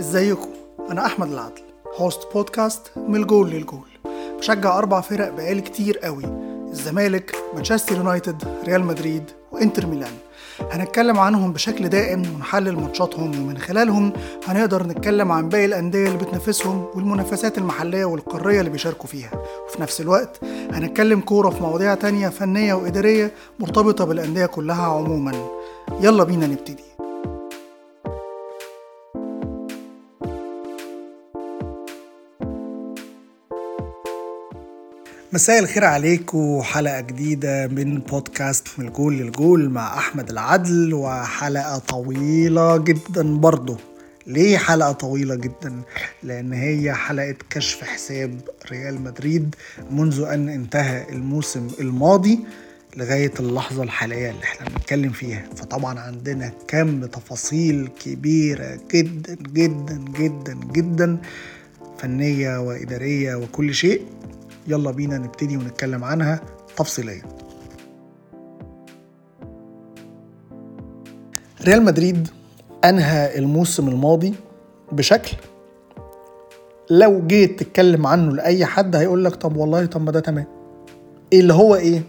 ازيكم؟ 0.00 0.48
أنا 0.90 1.06
أحمد 1.06 1.32
العدل 1.32 1.62
host 1.96 2.20
podcast 2.34 2.90
من 2.96 3.16
الجول 3.16 3.50
للجول. 3.50 3.88
بشجع 4.38 4.78
أربع 4.78 5.00
فرق 5.00 5.30
بقالي 5.30 5.60
كتير 5.60 5.98
قوي 5.98 6.24
الزمالك 6.70 7.36
مانشستر 7.54 7.96
يونايتد 7.96 8.44
ريال 8.64 8.84
مدريد 8.84 9.24
وإنتر 9.52 9.86
ميلان. 9.86 10.12
هنتكلم 10.70 11.18
عنهم 11.18 11.52
بشكل 11.52 11.88
دائم 11.88 12.22
ونحلل 12.34 12.76
ماتشاتهم 12.76 13.42
ومن 13.42 13.58
خلالهم 13.58 14.12
هنقدر 14.46 14.86
نتكلم 14.86 15.32
عن 15.32 15.48
باقي 15.48 15.64
الأندية 15.64 16.06
اللي 16.06 16.18
بتنافسهم 16.18 16.86
والمنافسات 16.94 17.58
المحلية 17.58 18.04
والقارية 18.04 18.60
اللي 18.60 18.70
بيشاركوا 18.70 19.06
فيها. 19.08 19.30
وفي 19.66 19.82
نفس 19.82 20.00
الوقت 20.00 20.40
هنتكلم 20.72 21.20
كورة 21.20 21.50
في 21.50 21.62
مواضيع 21.62 21.94
تانية 21.94 22.28
فنية 22.28 22.74
وإدارية 22.74 23.32
مرتبطة 23.58 24.04
بالأندية 24.04 24.46
كلها 24.46 24.86
عموما. 24.86 25.48
يلا 26.00 26.24
بينا 26.24 26.46
نبتدي. 26.46 26.89
مساء 35.32 35.58
الخير 35.58 35.84
عليكم 35.84 36.62
حلقة 36.62 37.00
جديدة 37.00 37.66
من 37.66 37.98
بودكاست 37.98 38.68
من 38.78 38.86
الجول 38.88 39.18
للجول 39.18 39.70
مع 39.70 39.98
أحمد 39.98 40.30
العدل 40.30 40.94
وحلقة 40.94 41.78
طويلة 41.78 42.76
جدا 42.76 43.22
برضه. 43.36 43.76
ليه 44.26 44.58
حلقة 44.58 44.92
طويلة 44.92 45.34
جدا؟ 45.34 45.82
لأن 46.22 46.52
هي 46.52 46.94
حلقة 46.94 47.34
كشف 47.50 47.84
حساب 47.84 48.40
ريال 48.70 49.00
مدريد 49.02 49.54
منذ 49.90 50.20
أن 50.22 50.48
انتهى 50.48 51.06
الموسم 51.12 51.68
الماضي 51.80 52.38
لغاية 52.96 53.32
اللحظة 53.40 53.82
الحالية 53.82 54.30
اللي 54.30 54.42
إحنا 54.44 54.68
بنتكلم 54.68 55.10
فيها. 55.10 55.44
فطبعا 55.56 56.00
عندنا 56.00 56.52
كم 56.68 57.04
تفاصيل 57.06 57.88
كبيرة 58.04 58.78
جدا 58.94 59.34
جدا 59.52 60.04
جدا 60.18 60.58
جدا 60.72 61.18
فنية 61.98 62.60
وإدارية 62.60 63.34
وكل 63.34 63.74
شيء. 63.74 64.02
يلا 64.66 64.90
بينا 64.90 65.18
نبتدي 65.18 65.56
ونتكلم 65.56 66.04
عنها 66.04 66.40
تفصيليا. 66.76 67.22
ريال 71.64 71.82
مدريد 71.84 72.28
أنهى 72.84 73.38
الموسم 73.38 73.88
الماضي 73.88 74.34
بشكل 74.92 75.36
لو 76.90 77.26
جيت 77.26 77.60
تتكلم 77.62 78.06
عنه 78.06 78.32
لأي 78.32 78.64
حد 78.66 78.96
هيقول 78.96 79.24
لك 79.24 79.34
طب 79.36 79.56
والله 79.56 79.86
طب 79.86 80.02
ما 80.02 80.12
ده 80.12 80.20
تمام. 80.20 80.46
إيه 81.32 81.40
اللي 81.40 81.52
هو 81.54 81.74
إيه؟ 81.74 82.02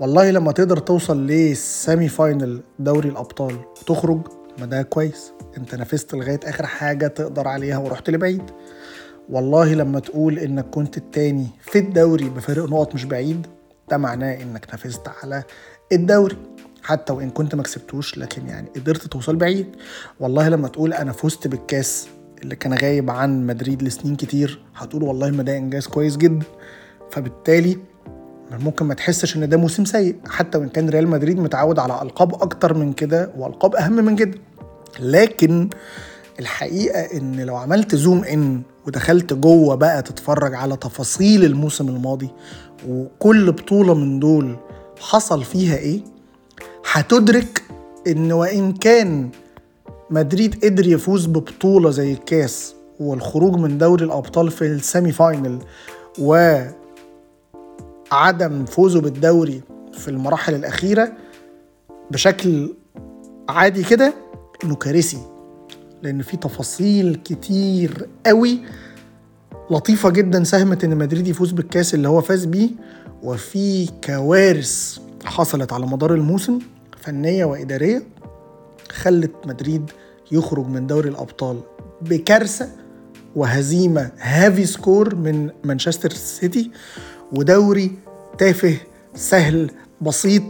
والله 0.00 0.30
لما 0.30 0.52
تقدر 0.52 0.78
توصل 0.78 1.26
لل 1.26 1.53
semi 1.53 2.08
final 2.08 2.60
دوري 2.78 3.08
الأبطال 3.08 3.56
وتخرج 3.80 4.20
ما 4.58 4.66
ده 4.66 4.82
كويس. 4.82 5.32
أنت 5.58 5.74
نافست 5.74 6.14
لغاية 6.14 6.40
آخر 6.44 6.66
حاجة 6.66 7.06
تقدر 7.06 7.48
عليها 7.48 7.78
ورحت 7.78 8.10
لبعيد. 8.10 8.42
والله 9.30 9.74
لما 9.74 10.00
تقول 10.00 10.38
إنك 10.38 10.64
كنت 10.70 10.96
التاني 10.96 11.46
في 11.60 11.78
الدوري 11.78 12.28
بفارق 12.28 12.64
نقط 12.64 12.94
مش 12.94 13.04
بعيد 13.04 13.46
ده 13.90 13.96
معناه 13.96 14.42
إنك 14.42 14.66
نافست 14.70 15.08
على 15.22 15.42
الدوري 15.92 16.36
حتى 16.82 17.12
وإن 17.12 17.30
كنت 17.30 17.54
ما 17.54 17.62
كسبتوش 17.62 18.18
لكن 18.18 18.46
يعني 18.46 18.68
قدرت 18.76 19.06
توصل 19.06 19.36
بعيد. 19.36 19.66
والله 20.20 20.48
لما 20.48 20.68
تقول 20.68 20.92
أنا 20.92 21.12
فزت 21.12 21.46
بالكاس 21.48 22.08
اللي 22.42 22.56
كان 22.56 22.74
غايب 22.74 23.10
عن 23.10 23.46
مدريد 23.46 23.82
لسنين 23.82 24.16
كتير 24.16 24.62
هتقول 24.76 25.02
والله 25.02 25.30
ما 25.30 25.42
ده 25.42 25.56
إنجاز 25.56 25.86
كويس 25.86 26.16
جدا 26.16 26.44
فبالتالي 27.10 27.78
ممكن 28.52 28.86
ما 28.86 28.94
تحسش 28.94 29.36
إن 29.36 29.48
ده 29.48 29.56
موسم 29.56 29.84
سيء 29.84 30.16
حتى 30.28 30.58
وإن 30.58 30.68
كان 30.68 30.88
ريال 30.88 31.08
مدريد 31.08 31.38
متعود 31.40 31.78
على 31.78 32.02
ألقاب 32.02 32.34
أكتر 32.34 32.74
من 32.74 32.92
كده 32.92 33.32
وألقاب 33.36 33.74
أهم 33.74 33.92
من 33.92 34.16
كده. 34.16 34.38
لكن 35.00 35.70
الحقيقة 36.40 37.00
إن 37.00 37.40
لو 37.40 37.56
عملت 37.56 37.94
زوم 37.94 38.24
ان 38.24 38.62
ودخلت 38.86 39.32
جوه 39.32 39.74
بقى 39.74 40.02
تتفرج 40.02 40.54
على 40.54 40.76
تفاصيل 40.76 41.44
الموسم 41.44 41.88
الماضي 41.88 42.28
وكل 42.88 43.52
بطولة 43.52 43.94
من 43.94 44.20
دول 44.20 44.56
حصل 45.00 45.44
فيها 45.44 45.76
إيه 45.76 46.00
هتدرك 46.92 47.62
إن 48.06 48.32
وإن 48.32 48.72
كان 48.72 49.30
مدريد 50.10 50.64
قدر 50.64 50.86
يفوز 50.86 51.26
ببطولة 51.26 51.90
زي 51.90 52.12
الكاس 52.12 52.74
والخروج 53.00 53.56
من 53.58 53.78
دوري 53.78 54.04
الأبطال 54.04 54.50
في 54.50 54.66
ال 54.66 54.75
semi 54.75 55.12
final 55.12 55.58
وعدم 56.18 56.74
فوزه 58.64 59.00
بالدوري 59.00 59.62
في 59.92 60.08
المراحل 60.08 60.54
الأخيرة 60.54 61.12
بشكل 62.10 62.74
عادي 63.48 63.82
كده 63.82 64.14
إنه 64.64 64.74
كارثي. 64.76 65.18
لأن 66.02 66.22
في 66.22 66.36
تفاصيل 66.36 67.20
كتير 67.24 68.08
قوي 68.26 68.58
لطيفة 69.70 70.10
جدا 70.10 70.44
ساهمت 70.44 70.84
إن 70.84 70.96
مدريد 70.96 71.26
يفوز 71.28 71.50
بالكاس 71.52 71.94
اللي 71.94 72.08
هو 72.08 72.20
فاز 72.20 72.44
بيه 72.44 72.70
وفي 73.22 73.86
كوارث 74.04 74.98
حصلت 75.24 75.72
على 75.72 75.86
مدار 75.86 76.14
الموسم 76.14 76.58
فنية 77.00 77.44
وإدارية 77.44 78.02
خلت 78.90 79.32
مدريد 79.46 79.90
يخرج 80.32 80.66
من 80.66 80.86
دوري 80.86 81.08
الأبطال 81.08 81.60
بكارثة 82.02 82.68
وهزيمة 83.36 84.10
heavy 84.18 84.66
score 84.66 85.14
من 85.14 85.50
مانشستر 85.64 86.10
سيتي 86.10 86.70
ودوري 87.32 87.92
تافه 88.38 88.76
سهل 89.14 89.70
بسيط 90.00 90.42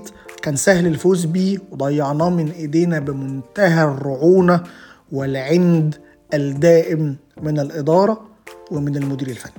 كان 0.42 0.56
سهل 0.56 0.86
الفوز 0.86 1.24
بيه 1.24 1.58
وضيعناه 1.70 2.30
من 2.30 2.50
إيدينا 2.50 2.98
بمنتهى 2.98 3.84
الرعونة 3.84 4.62
والعند 5.12 5.94
الدائم 6.34 7.16
من 7.42 7.58
الإدارة 7.60 8.28
ومن 8.70 8.96
المدير 8.96 9.28
الفني. 9.28 9.52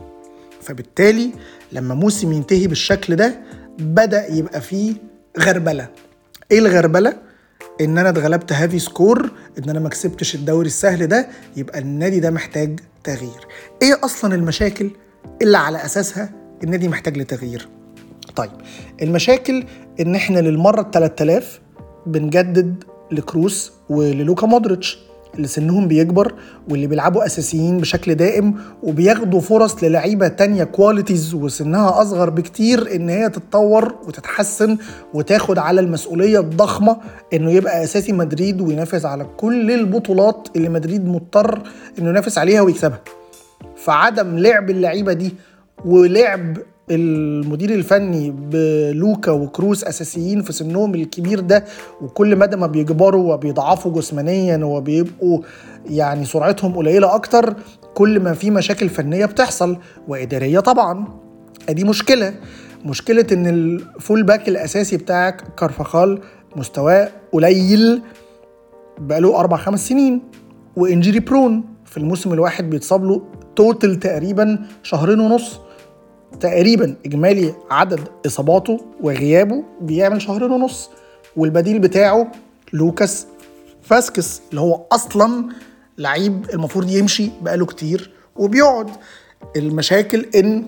فبالتالي 0.61 1.31
لما 1.71 1.95
موسم 1.95 2.31
ينتهي 2.33 2.67
بالشكل 2.67 3.15
ده 3.15 3.35
بدأ 3.79 4.33
يبقى 4.33 4.61
فيه 4.61 4.93
غربلة. 5.39 5.87
إيه 6.51 6.59
الغربلة؟ 6.59 7.13
إن 7.81 7.97
أنا 7.97 8.09
اتغلبت 8.09 8.53
heavy 8.53 8.79
score 8.79 9.31
إن 9.57 9.69
أنا 9.69 9.79
ما 9.79 9.89
كسبتش 9.89 10.35
الدوري 10.35 10.67
السهل 10.67 11.07
ده 11.07 11.27
يبقى 11.57 11.79
النادي 11.79 12.19
ده 12.19 12.31
محتاج 12.31 12.79
تغيير. 13.03 13.47
إيه 13.81 13.99
أصلا 14.03 14.35
المشاكل 14.35 14.91
اللي 15.41 15.57
على 15.57 15.85
أساسها 15.85 16.29
النادي 16.63 16.87
محتاج 16.87 17.17
لتغيير؟ 17.17 17.67
طيب 18.35 18.51
المشاكل 19.01 19.63
إن 19.99 20.15
إحنا 20.15 20.39
للمرة 20.39 20.81
ال 20.81 20.91
3000 20.91 21.59
بنجدد 22.05 22.83
لكروس 23.11 23.71
وللوكا 23.89 24.47
مودريتش. 24.47 25.06
اللي 25.37 25.47
سنهم 25.47 25.87
بيكبر 25.87 26.33
واللي 26.69 26.87
بيلعبوا 26.87 27.25
أساسيين 27.25 27.77
بشكل 27.77 28.15
دائم 28.15 28.55
وبياخدوا 28.83 29.39
فرص 29.41 29.83
للعيبة 29.83 30.27
تانية 30.27 30.63
qualities 30.63 31.33
وسنها 31.33 32.01
أصغر 32.01 32.29
بكتير 32.29 32.95
إن 32.95 33.09
هي 33.09 33.29
تتطور 33.29 33.95
وتتحسن 34.07 34.77
وتاخد 35.13 35.57
على 35.57 35.81
المسؤولية 35.81 36.39
الضخمة 36.39 36.97
إنه 37.33 37.51
يبقى 37.51 37.83
أساسي 37.83 38.11
مدريد 38.13 38.61
وينافس 38.61 39.05
على 39.05 39.25
كل 39.37 39.71
البطولات 39.71 40.47
اللي 40.55 40.69
مدريد 40.69 41.05
مضطر 41.07 41.61
إنه 41.99 42.09
ينافس 42.09 42.37
عليها 42.37 42.61
ويكسبها. 42.61 42.99
فعدم 43.77 44.37
لعب 44.39 44.69
اللعيبة 44.69 45.13
دي 45.13 45.33
ولعب 45.85 46.57
المدير 46.91 47.69
الفني 47.73 48.31
بلوكا 48.31 49.31
وكروس 49.31 49.83
أساسيين 49.83 50.41
في 50.41 50.53
سنهم 50.53 50.95
الكبير 50.95 51.39
ده 51.39 51.65
وكل 52.01 52.35
مدى 52.35 52.55
ما 52.55 52.67
بيكبروا 52.67 53.33
وبيضعفوا 53.33 53.91
جسمانيا 53.93 54.65
وبيبقوا 54.65 55.39
يعني 55.89 56.25
سرعتهم 56.25 56.75
قليلة 56.75 57.15
أكتر 57.15 57.55
كل 57.93 58.19
ما 58.19 58.33
في 58.33 58.51
مشاكل 58.51 58.89
فنية 58.89 59.25
بتحصل 59.25 59.77
وإدارية 60.07 60.59
طبعا. 60.59 61.07
أدي 61.69 61.83
مشكلة 61.83 62.33
مشكلة 62.85 63.25
إن 63.31 63.47
ال 63.47 63.62
full 63.62 64.23
back 64.23 64.49
الأساسي 64.49 64.97
بتاعك 64.97 65.43
كارفخال 65.57 66.19
مستواه 66.55 67.09
قليل 67.31 68.01
بقاله 68.99 69.39
أربع 69.39 69.57
خمس 69.57 69.87
سنين 69.87 70.21
و 70.75 70.81
injury 70.81 71.19
prone 71.19 71.63
في 71.85 71.97
الموسم 71.97 72.33
الواحد 72.33 72.69
بيتصاب 72.69 73.03
له 73.05 73.21
total 73.55 73.95
تقريبا 73.95 74.59
شهرين 74.83 75.19
ونص. 75.19 75.59
تقريبا 76.39 76.95
إجمالي 77.05 77.53
عدد 77.71 77.99
إصاباته 78.25 78.79
وغيابه 79.01 79.63
بيعمل 79.81 80.21
شهرين 80.21 80.51
ونص 80.51 80.89
والبديل 81.35 81.79
بتاعه 81.79 82.31
لوكاس 82.73 83.27
فاسكس 83.81 84.41
اللي 84.49 84.61
هو 84.61 84.85
أصلا 84.91 85.49
لعيب 85.97 86.45
المفروض 86.53 86.91
يمشي 86.91 87.29
بقاله 87.41 87.65
كتير 87.65 88.11
وبيقعد 88.35 88.89
المشاكل 89.55 90.25
إن 90.35 90.65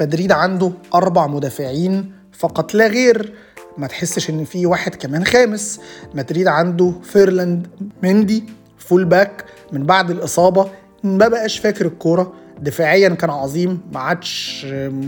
مدريد 0.00 0.32
عنده 0.32 0.72
أربع 0.94 1.26
مدافعين 1.26 2.12
فقط 2.32 2.74
لا 2.74 2.86
غير 2.86 3.32
ما 3.78 3.86
تحسش 3.86 4.30
إن 4.30 4.44
في 4.44 4.66
واحد 4.66 4.94
كمان 4.94 5.24
خامس 5.24 5.80
مدريد 6.14 6.46
عنده 6.46 6.92
فيرلاند 7.02 7.66
مندي 8.02 8.44
full 8.78 9.04
back 9.04 9.44
من 9.72 9.82
بعد 9.86 10.10
الإصابة 10.10 10.70
ما 11.04 11.28
بقاش 11.28 11.58
فاكر 11.58 11.86
الكورة 11.86 12.32
دفاعيا 12.60 13.08
كان 13.08 13.30
عظيم 13.30 13.80
ما 13.92 14.00
عادش 14.00 14.66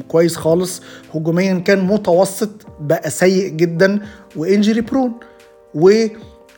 كويس 0.08 0.36
خالص. 0.36 0.82
هجوميا 1.14 1.54
كان 1.58 1.80
متوسط 1.80 2.50
بقى 2.80 3.10
سيء 3.10 3.48
جدا 3.48 4.00
و 4.36 4.43
injury 4.43 4.80
prone 4.80 5.12
وما 5.74 6.10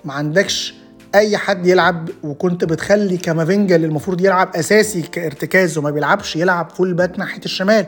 عندكش 0.06 0.74
أي 1.14 1.36
حد 1.36 1.66
يلعب 1.66 2.10
وكنت 2.22 2.64
بتخلي 2.64 3.16
كامافينجا 3.16 3.76
اللي 3.76 3.86
المفروض 3.86 4.20
يلعب 4.20 4.56
أساسي 4.56 5.02
كارتكاز 5.02 5.78
وما 5.78 5.90
بيلعبش 5.90 6.36
يلعب 6.36 6.70
full 6.70 6.94
back 6.94 7.18
ناحية 7.18 7.40
الشمال. 7.44 7.86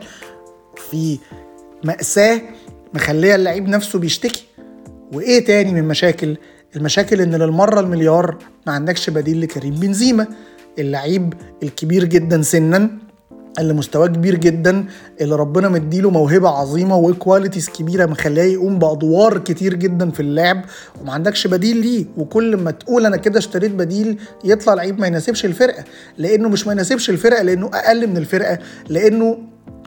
في 0.89 1.19
مأساة 1.83 2.41
مخلية 2.93 3.35
اللعيب 3.35 3.67
نفسه 3.67 3.99
بيشتكي. 3.99 4.43
وإيه 5.13 5.45
تاني 5.45 5.71
من 5.73 5.87
مشاكل؟ 5.87 6.37
المشاكل 6.75 7.21
إن 7.21 7.35
للمرة 7.35 7.79
المليار 7.79 8.37
ما 8.67 8.73
عندكش 8.73 9.09
بديل 9.09 9.41
لكريم 9.41 9.73
بنزيما. 9.73 10.27
اللعيب 10.79 11.33
الكبير 11.63 12.03
جدا 12.03 12.41
سنا 12.41 12.89
اللي 13.59 13.73
مستواه 13.73 14.07
كبير 14.07 14.35
جدا 14.35 14.85
اللي 15.21 15.35
ربنا 15.35 15.69
مديله 15.69 16.09
موهبة 16.09 16.49
عظيمة 16.49 16.97
وكواليتيز 16.97 17.69
كبيرة 17.69 18.05
مخليه 18.05 18.53
يقوم 18.53 18.79
بأدوار 18.79 19.37
كتير 19.37 19.73
جدا 19.73 20.11
في 20.11 20.19
اللعب. 20.19 20.61
وما 21.01 21.13
عندكش 21.13 21.47
بديل 21.47 21.77
ليه. 21.77 22.05
وكل 22.17 22.57
ما 22.57 22.71
تقول 22.71 23.05
أنا 23.05 23.17
كده 23.17 23.39
اشتريت 23.39 23.71
بديل 23.71 24.19
يطلع 24.43 24.73
لعيب 24.73 24.99
ما 24.99 25.07
يناسبش 25.07 25.45
الفرقة. 25.45 25.83
لأنه 26.17 26.49
مش 26.49 26.67
ما 26.67 26.73
يناسبش 26.73 27.09
الفرقة 27.09 27.43
لأنه 27.43 27.69
أقل 27.73 28.07
من 28.07 28.17
الفرقة 28.17 28.59
لأنه 28.89 29.37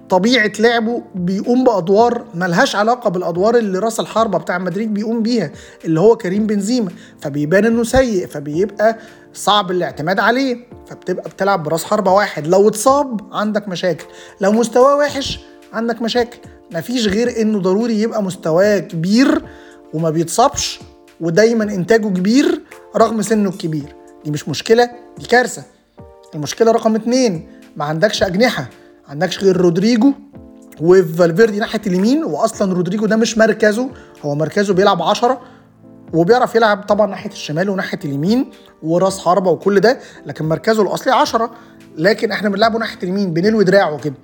طبيعة 0.09 0.53
لعبه 0.59 1.03
بيقوم 1.15 1.65
بأدوار 1.65 2.25
ملهاش 2.35 2.77
علاقة 2.77 3.11
بالأدوار 3.11 3.57
اللي 3.57 3.79
راس 3.79 4.01
الحربة 4.01 4.39
بتاع 4.39 4.59
مدريد 4.59 4.95
بيقوم 4.95 5.23
بيها 5.23 5.51
اللي 5.85 6.01
هو 6.01 6.17
كريم 6.17 6.47
بنزيما. 6.47 6.91
فبيبان 7.21 7.65
إنه 7.65 7.85
سيء 7.85 8.27
فبيبقى 8.27 8.99
صعب 9.35 9.71
الاعتماد 9.71 10.19
عليه 10.21 10.57
فبتبقى 10.87 11.31
بتلعب 11.31 11.63
براس 11.63 11.85
حربة 11.85 12.13
واحد. 12.13 12.47
لو 12.47 12.69
اتصاب 12.69 13.21
عندك 13.33 13.69
مشاكل. 13.69 14.05
لو 14.41 14.53
مستواه 14.53 14.97
وحش 14.97 15.41
عندك 15.73 16.03
مشاكل. 16.03 16.39
مفيش 16.73 17.07
غير 17.07 17.41
إنه 17.41 17.59
ضروري 17.59 18.01
يبقى 18.01 18.23
مستواه 18.23 18.79
كبير 18.79 19.43
وما 19.95 20.11
بيتصابش 20.11 20.81
ودايما 21.21 21.65
إنتاجه 21.65 22.07
كبير 22.09 22.61
رغم 22.97 23.23
سنه 23.23 23.49
الكبير. 23.51 23.95
دي 24.25 24.31
مش 24.31 24.49
مشكلة 24.49 24.91
دي 25.19 25.27
كارثة. 25.27 25.63
المشكلة 26.35 26.73
رقم 26.73 26.95
اتنين 26.95 27.49
ما 27.77 27.85
عندكش 27.85 28.23
أجنحة. 28.23 28.67
عندكش 29.09 29.45
غير 29.45 29.57
رودريجو 29.57 30.13
وفالفيردي 30.81 31.59
ناحية 31.59 31.81
اليمين 31.87 32.25
واصلا 32.25 32.73
رودريجو 32.73 33.07
ده 33.07 33.17
مش 33.17 33.39
مركزه. 33.39 33.91
هو 34.23 34.35
مركزه 34.35 34.75
بيلعب 34.75 35.03
10 35.03 35.41
وبيعرف 36.13 36.55
يلعب 36.55 36.83
طبعا 36.83 37.07
ناحية 37.07 37.31
الشمال 37.31 37.71
وناحية 37.71 37.99
اليمين 38.05 38.51
وراس 38.83 39.19
حربة 39.19 39.51
وكل 39.51 39.81
ده 39.81 39.99
لكن 40.27 40.45
مركزه 40.49 40.83
الأصلي 40.83 41.13
10 41.13 41.51
لكن 41.97 42.33
إحنا 42.33 42.49
بنلعبه 42.49 42.79
ناحية 42.79 42.99
اليمين 43.03 43.33
بنلوي 43.33 43.65
دراعه 43.65 43.99
كده. 43.99 44.15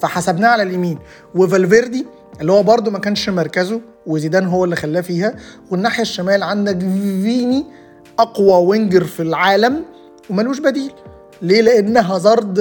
فحسبناه 0.00 0.48
على 0.48 0.62
اليمين. 0.62 0.98
وفالفيردي 1.34 2.06
اللي 2.40 2.52
هو 2.52 2.62
برده 2.62 2.90
ما 2.90 2.98
كانش 2.98 3.28
مركزه 3.28 3.80
وزيدان 4.06 4.46
هو 4.46 4.64
اللي 4.64 4.76
خلاه 4.76 5.00
فيها. 5.00 5.34
والناحية 5.70 6.02
الشمال 6.02 6.42
عندك 6.42 6.78
فيني 7.22 7.66
أقوى 8.18 8.66
winger 8.66 9.04
في 9.04 9.22
العالم 9.22 9.84
وملوش 10.30 10.58
بديل. 10.58 10.92
ليه؟ 11.42 11.60
لأن 11.60 11.96
هازارد 11.96 12.58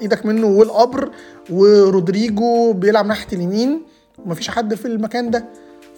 إيدك 0.00 0.26
منه 0.26 0.46
والقبر 0.46 1.10
ورودريجو 1.50 2.72
بيلعب 2.72 3.06
ناحية 3.06 3.26
اليمين 3.36 3.82
ومفيش 4.24 4.50
حد 4.50 4.74
في 4.74 4.86
المكان 4.86 5.30
ده. 5.30 5.44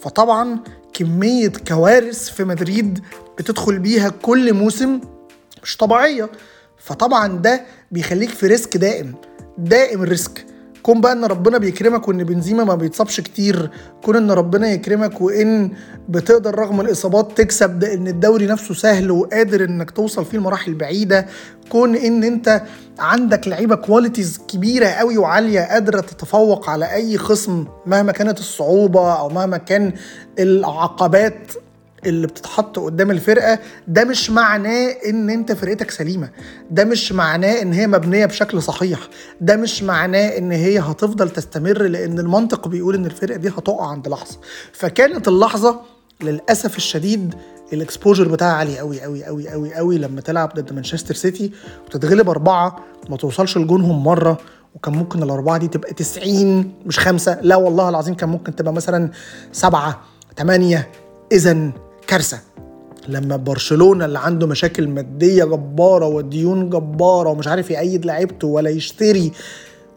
فطبعا 0.00 0.58
كمية 0.92 1.52
كوارث 1.68 2.28
في 2.30 2.44
مدريد 2.44 2.98
بتدخل 3.38 3.78
بيها 3.78 4.08
كل 4.08 4.52
موسم 4.52 5.00
مش 5.62 5.76
طبيعية. 5.76 6.28
فطبعا 6.78 7.28
ده 7.38 7.62
بيخليك 7.92 8.30
في 8.30 8.46
risk 8.46 8.76
دائم 8.76 9.14
دائم 9.58 10.02
ال 10.02 10.11
risk 10.11 10.46
كون 10.82 11.00
بقى 11.00 11.12
إن 11.12 11.24
ربنا 11.24 11.58
بيكرمك 11.58 12.08
وإن 12.08 12.24
بنزيما 12.24 12.64
ما 12.64 12.74
بيتصابش 12.74 13.20
كتير 13.20 13.70
كون 14.04 14.16
إن 14.16 14.30
ربنا 14.30 14.72
يكرمك 14.72 15.20
وإن 15.20 15.70
بتقدر 16.08 16.58
رغم 16.58 16.80
الإصابات 16.80 17.38
تكسب 17.38 17.78
ده 17.78 17.94
إن 17.94 18.08
الدوري 18.08 18.46
نفسه 18.46 18.74
سهل 18.74 19.10
وقادر 19.10 19.64
إنك 19.64 19.90
توصل 19.90 20.24
فيه 20.24 20.38
المراحل 20.38 20.74
بعيدة. 20.74 21.26
كون 21.68 21.96
إن 21.96 22.24
أنت 22.24 22.62
عندك 22.98 23.48
لعيبة 23.48 23.74
كواليتيز 23.74 24.38
كبيرة 24.48 24.86
قوي 24.86 25.18
وعالية 25.18 25.60
قادرة 25.60 26.00
تتفوق 26.00 26.70
على 26.70 26.92
أي 26.94 27.18
خصم 27.18 27.64
مهما 27.86 28.12
كانت 28.12 28.38
الصعوبة 28.38 29.12
أو 29.12 29.28
مهما 29.28 29.56
كان 29.56 29.92
العقبات 30.38 31.52
اللي 32.06 32.26
بتتحط 32.26 32.78
قدام 32.78 33.10
الفرقة 33.10 33.58
ده 33.88 34.04
مش 34.04 34.30
معناه 34.30 34.88
إن 35.08 35.30
أنت 35.30 35.52
فرقتك 35.52 35.90
سليمة 35.90 36.30
ده 36.70 36.84
مش 36.84 37.12
معناه 37.12 37.62
إن 37.62 37.72
هي 37.72 37.86
مبنية 37.86 38.26
بشكل 38.26 38.62
صحيح 38.62 38.98
ده 39.40 39.56
مش 39.56 39.82
معناه 39.82 40.38
إن 40.38 40.52
هي 40.52 40.78
هتفضل 40.78 41.30
تستمر 41.30 41.82
لأن 41.82 42.18
المنطق 42.18 42.68
بيقول 42.68 42.94
إن 42.94 43.06
الفرقة 43.06 43.36
دي 43.36 43.48
هتقع 43.48 43.86
عند 43.90 44.08
لحظة. 44.08 44.38
فكانت 44.72 45.28
اللحظة 45.28 45.80
للأسف 46.22 46.76
الشديد 46.76 47.34
الاكسبوجر 47.72 48.28
بتاعها 48.28 48.52
عالي 48.52 48.78
قوي 48.78 49.00
قوي 49.00 49.24
قوي 49.24 49.48
قوي 49.48 49.74
قوي 49.74 49.98
لما 49.98 50.20
تلعب 50.20 50.52
ضد 50.54 50.72
مانشستر 50.72 51.14
سيتي 51.14 51.52
وتتغلب 51.86 52.30
أربعة 52.30 52.76
ما 53.10 53.16
توصلش 53.16 53.58
لجونهم 53.58 54.04
مرة 54.04 54.38
وكان 54.74 54.94
ممكن 54.94 55.22
الأربعة 55.22 55.58
دي 55.58 55.68
تبقى 55.68 55.92
90 55.94 56.72
مش 56.86 56.98
خمسة 56.98 57.38
لا 57.42 57.56
والله 57.56 57.88
العظيم 57.88 58.14
كان 58.14 58.28
ممكن 58.28 58.56
تبقى 58.56 58.72
مثلا 58.72 59.10
سبعة 59.52 60.00
ثمانيه 60.36 60.88
اذا 61.32 61.70
كارثة. 62.06 62.38
لما 63.08 63.36
برشلونة 63.36 64.04
اللي 64.04 64.18
عنده 64.18 64.46
مشاكل 64.46 64.88
مادية 64.88 65.44
جبارة 65.44 66.06
وديون 66.06 66.70
جبارة 66.70 67.28
ومش 67.30 67.48
عارف 67.48 67.70
يأيد 67.70 68.06
لعيبته 68.06 68.48
ولا 68.48 68.70
يشتري 68.70 69.32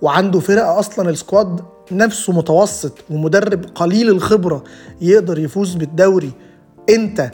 وعنده 0.02 0.40
فرقة 0.40 0.80
أصلا 0.80 1.10
ال 1.10 1.18
squad 1.18 1.62
نفسه 1.92 2.34
متوسط 2.34 2.94
ومدرب 3.10 3.66
قليل 3.76 4.10
الخبرة 4.10 4.64
يقدر 5.02 5.40
يفوز 5.40 5.76
بالدوري 5.76 6.32
أنت 6.90 7.32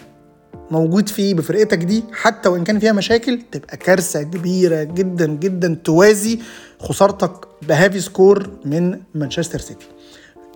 موجود 0.72 1.10
فيه 1.10 1.34
بفرقتك 1.34 1.78
دي 1.78 2.04
حتى 2.14 2.50
وإن 2.50 2.64
كان 2.64 2.80
فيها 2.80 2.92
مشاكل 2.94 3.42
تبقى 3.52 3.78
كارثة 3.78 4.24
كبيرة 4.24 4.84
جدا 4.84 5.26
جدا 5.28 5.78
توازي 5.84 6.40
خسارتك 6.80 7.32
ب 7.62 7.68
heavy 7.68 8.00
score 8.00 8.50
من 8.66 9.00
مانشستر 9.16 9.60
سيتي. 9.60 9.86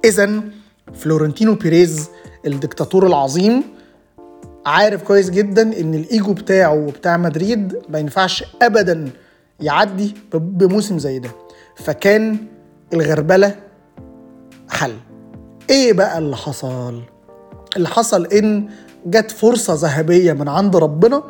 اذا 0.05 0.41
فلورنتينو 0.93 1.55
بيريز 1.55 2.09
الدكتاتور 2.47 3.07
العظيم 3.07 3.63
عارف 4.65 5.03
كويس 5.03 5.29
جدا 5.29 5.61
إن 5.61 5.93
الإيجو 5.93 6.33
بتاعه 6.33 6.73
وبتاع 6.73 7.17
مدريد 7.17 7.77
ما 7.89 7.99
ينفعش 7.99 8.43
ابدا 8.61 9.09
يعدي 9.59 10.13
بموسم 10.33 10.99
زي 10.99 11.19
ده. 11.19 11.29
فكان 11.75 12.37
الغربلة 12.93 13.55
حل. 14.69 14.93
إيه 15.69 15.93
بقى 15.93 16.17
اللي 16.17 16.37
حصل؟ 16.37 17.01
اللي 17.75 17.87
حصل 17.87 18.25
إن 18.25 18.69
جت 19.05 19.31
فرصة 19.31 19.73
ذهبية 19.73 20.33
من 20.33 20.47
عند 20.47 20.75
ربنا 20.75 21.23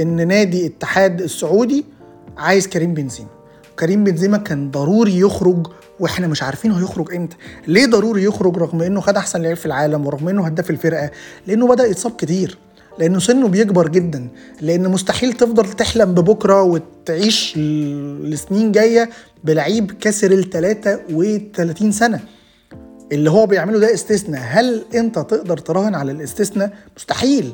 إن 0.00 0.28
نادي 0.28 0.66
اتحاد 0.66 1.20
السعودي 1.20 1.84
عايز 2.36 2.68
كريم 2.68 2.94
بنزيما. 2.94 3.28
كريم 3.78 4.04
بنزيما 4.04 4.38
كان 4.38 4.70
ضروري 4.70 5.18
يخرج 5.18 5.66
وإحنا 6.00 6.26
مش 6.26 6.42
عارفين 6.42 6.72
هيخرج 6.72 7.14
إمتى. 7.14 7.36
ليه 7.66 7.86
ضروري 7.86 8.24
يخرج 8.24 8.56
رغم 8.56 8.82
إنه 8.82 9.00
خد 9.00 9.16
أحسن 9.16 9.42
لعيب 9.42 9.56
في 9.56 9.66
العالم 9.66 10.06
ورغم 10.06 10.28
إنه 10.28 10.46
هداف 10.46 10.70
الفرقة؟ 10.70 11.10
لأنه 11.46 11.66
بدأ 11.68 11.86
يتصاب 11.86 12.12
كتير. 12.16 12.58
لأنه 12.98 13.18
سنه 13.18 13.48
بيكبر 13.48 13.88
جدا. 13.88 14.28
لأن 14.60 14.88
مستحيل 14.90 15.32
تفضل 15.32 15.72
تحلم 15.72 16.14
ببكرة 16.14 16.62
وتعيش 16.62 17.58
لسنين 18.22 18.72
جاية 18.72 19.10
بلعيب 19.44 19.92
كسر 19.92 20.32
ال 20.32 20.50
33 20.50 21.92
سنة. 21.92 22.20
اللي 23.12 23.30
هو 23.30 23.46
بيعمله 23.46 23.78
ده 23.78 23.94
استثناء. 23.94 24.42
هل 24.44 24.84
انت 24.94 25.18
تقدر 25.18 25.58
تراهن 25.58 25.94
على 25.94 26.12
الاستثناء؟ 26.12 26.72
مستحيل. 26.96 27.52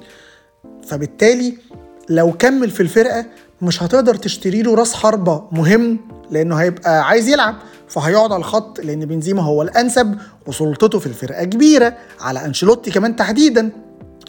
فبالتالي 0.86 1.56
لو 2.08 2.32
كمل 2.32 2.70
في 2.70 2.80
الفرقة 2.80 3.26
مش 3.62 3.82
هتقدر 3.82 4.14
تشتري 4.14 4.62
له 4.62 4.74
راس 4.74 4.94
حربة 4.94 5.44
مهم 5.52 5.98
لأنه 6.30 6.56
هيبقى 6.56 7.06
عايز 7.08 7.28
يلعب. 7.28 7.54
فهيقعد 7.88 8.32
على 8.32 8.40
الخط 8.40 8.80
لأن 8.80 9.04
بنزيما 9.06 9.42
هو 9.42 9.62
الأنسب 9.62 10.18
وسلطته 10.46 10.98
في 10.98 11.06
الفرقة 11.06 11.44
كبيرة 11.44 11.94
على 12.20 12.44
أنشيلوتي 12.44 12.90
كمان 12.90 13.16
تحديدا. 13.16 13.70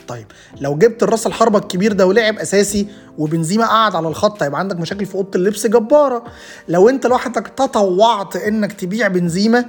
طيب 0.08 0.26
لو 0.62 0.76
جبت 0.76 1.04
الراس 1.04 1.28
الحربة 1.28 1.60
الكبير 1.60 1.94
ده 1.94 2.06
ولعب 2.08 2.38
أساسي 2.40 2.88
وبنزيما 3.18 3.66
قعد 3.66 3.96
على 3.96 4.08
الخط 4.08 4.44
هيبقى 4.44 4.60
عندك 4.60 4.76
مشاكل 4.80 5.06
في 5.06 5.16
أوضة 5.16 5.30
اللبس 5.36 5.68
جبارة. 5.68 6.24
لو 6.68 6.90
أنت 6.90 7.08
لوحدك 7.08 7.48
تطوعت 7.48 8.36
إنك 8.36 8.74
تبيع 8.74 9.08
بنزيما 9.08 9.66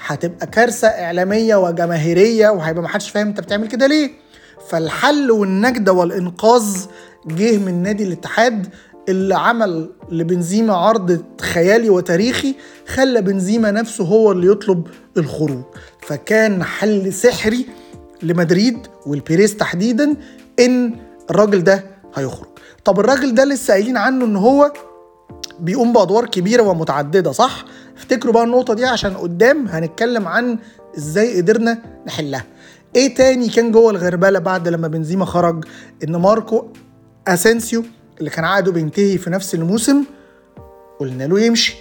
هتبقى 0.00 0.46
كارثة 0.46 0.88
إعلامية 0.88 1.56
وجماهيرية 1.56 2.48
وهيبقى 2.48 2.82
محدش 2.82 3.10
فاهم 3.10 3.26
أنت 3.26 3.40
بتعمل 3.40 3.68
كده 3.68 3.86
ليه. 3.86 4.10
فالحل 4.68 5.30
والنجدة 5.30 5.92
والإنقاذ 5.92 6.76
جه 7.26 7.58
من 7.58 7.82
نادي 7.82 8.04
الاتحاد 8.04 8.66
اللي 9.08 9.34
عمل 9.34 9.90
لبنزيما 10.10 10.74
عرض 10.74 11.22
خيالي 11.40 11.90
وتاريخي 11.90 12.54
خلى 12.88 13.20
بنزيما 13.22 13.70
نفسه 13.70 14.04
هو 14.04 14.32
اللي 14.32 14.46
يطلب 14.46 14.86
الخروج. 15.16 15.62
فكان 16.00 16.64
حل 16.64 17.12
سحري 17.12 17.66
لمدريد 18.22 18.78
والبيريز 19.06 19.56
تحديدا 19.56 20.16
إن 20.60 20.96
الراجل 21.30 21.64
ده 21.64 21.84
هيخرج. 22.14 22.48
طب 22.84 23.00
الراجل 23.00 23.34
ده 23.34 23.44
لسه 23.44 23.72
قايلين 23.74 23.96
عنه 23.96 24.24
إن 24.24 24.36
هو 24.36 24.72
بيقوم 25.60 25.92
بأدوار 25.92 26.26
كبيرة 26.26 26.62
ومتعددة 26.62 27.32
صح؟ 27.32 27.64
افتكروا 27.96 28.32
بقى 28.32 28.44
النقطة 28.44 28.74
دي 28.74 28.84
عشان 28.84 29.14
قدام 29.14 29.66
هنتكلم 29.68 30.28
عن 30.28 30.58
إزاي 30.98 31.36
قدرنا 31.36 31.78
نحلها. 32.06 32.44
إيه 32.96 33.14
تاني 33.14 33.48
كان 33.48 33.72
جوه 33.72 33.90
الغربلة 33.90 34.38
بعد 34.38 34.68
لما 34.68 34.88
بنزيما 34.88 35.24
خرج؟ 35.24 35.64
ان 36.04 36.16
ماركو 36.16 36.66
اسينسيو 37.28 37.84
اللي 38.18 38.30
كان 38.30 38.44
عقده 38.44 38.72
بينتهي 38.72 39.18
في 39.18 39.30
نفس 39.30 39.54
الموسم 39.54 40.04
قلنا 41.00 41.24
له 41.24 41.40
يمشي 41.40 41.76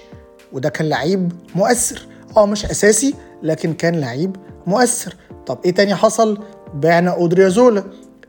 وده 0.53 0.69
كان 0.69 0.89
لعيب 0.89 1.31
مؤثر. 1.55 2.07
آه 2.37 2.45
مش 2.45 2.65
أساسي 2.65 3.15
لكن 3.43 3.73
كان 3.73 3.95
لعيب 3.95 4.35
مؤثر. 4.67 5.15
طب 5.45 5.59
إيه 5.65 5.71
تاني 5.71 5.95
حصل؟ 5.95 6.37
بعنا 6.73 7.11
أودريوزولا. 7.11 7.83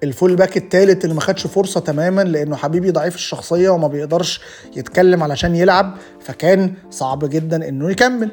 ال 0.05 0.11
full 0.11 0.37
back 0.37 0.57
التالت 0.57 1.05
اللي 1.05 1.15
ما 1.15 1.21
خدش 1.21 1.47
فرصة 1.47 1.81
تماما 1.81 2.23
لأنه 2.23 2.57
حبيبي 2.57 2.91
ضعيف 2.91 3.15
الشخصية 3.15 3.69
وما 3.69 3.89
بيقدرش 3.89 4.41
يتكلم 4.77 5.23
علشان 5.23 5.57
يلعب 5.57 5.95
فكان 6.21 6.75
صعب 6.91 7.25
جدا 7.31 7.69
إنه 7.69 7.91
يكمل. 7.91 8.31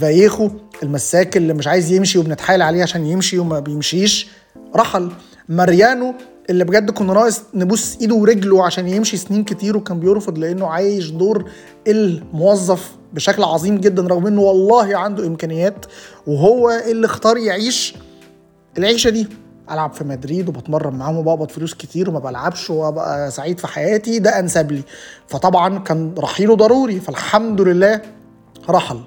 فايخو 0.00 0.50
المساك 0.82 1.36
اللي 1.36 1.54
مش 1.54 1.66
عايز 1.66 1.92
يمشي 1.92 2.18
وبنتحايل 2.18 2.62
عليه 2.62 2.82
عشان 2.82 3.06
يمشي 3.06 3.38
وما 3.38 3.60
بيمشيش 3.60 4.28
رحل. 4.76 5.12
ماريانو 5.48 6.14
اللي 6.50 6.64
بجد 6.64 6.90
كنا 6.90 7.12
ناقص 7.14 7.42
نبوس 7.54 7.98
إيده 8.00 8.14
ورجله 8.14 8.64
عشان 8.64 8.88
يمشي 8.88 9.16
سنين 9.16 9.44
كتير 9.44 9.76
وكان 9.76 10.00
بيرفض 10.00 10.38
لأنه 10.38 10.66
عايش 10.66 11.10
دور 11.10 11.50
الموظف 11.88 12.90
بشكل 13.12 13.42
عظيم 13.42 13.78
جدا 13.78 14.02
رغم 14.02 14.26
إنه 14.26 14.40
والله 14.40 14.96
عنده 14.96 15.26
إمكانيات 15.26 15.86
وهو 16.26 16.70
اللي 16.90 17.06
اختار 17.06 17.36
يعيش 17.36 17.94
العيشة 18.78 19.10
دي. 19.10 19.26
ألعب 19.70 19.92
في 19.92 20.04
مدريد 20.04 20.48
وبتمرن 20.48 20.94
معاهم 20.94 21.16
وبقبض 21.16 21.50
فلوس 21.50 21.74
كتير 21.74 22.10
وما 22.10 22.18
بلعبش 22.18 22.70
وأبقى 22.70 23.30
سعيد 23.30 23.60
في 23.60 23.66
حياتي 23.66 24.18
ده 24.18 24.38
أنسب 24.38 24.72
لي. 24.72 24.82
فطبعا 25.26 25.78
كان 25.78 26.14
رحيله 26.18 26.54
ضروري 26.56 27.00
فالحمد 27.00 27.60
لله 27.60 28.02
رحل. 28.70 29.00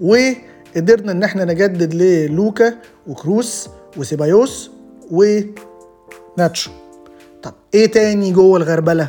وقدرنا 0.00 1.12
إن 1.12 1.22
إحنا 1.22 1.44
نجدد 1.44 1.94
للوكا 1.94 2.74
وكروس 3.06 3.68
وسيبايوس 3.96 4.70
وناتشو. 5.10 6.70
طب 7.42 7.52
إيه 7.74 7.86
تاني 7.86 8.32
جوه 8.32 8.56
الغربلة؟ 8.56 9.08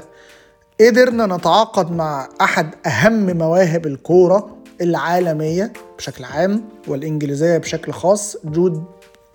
قدرنا 0.81 1.37
نتعاقد 1.37 1.91
مع 1.91 2.29
أحد 2.41 2.75
أهم 2.85 3.37
مواهب 3.37 3.87
الكورة 3.87 4.57
العالمية 4.81 5.73
بشكل 5.97 6.23
عام 6.23 6.63
والإنجليزية 6.87 7.57
بشكل 7.57 7.91
خاص 7.91 8.37
جود 8.45 8.83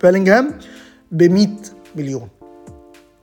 بيلينغهام. 0.03 0.59
ب 1.13 1.23
100 1.23 1.49
مليون. 1.97 2.29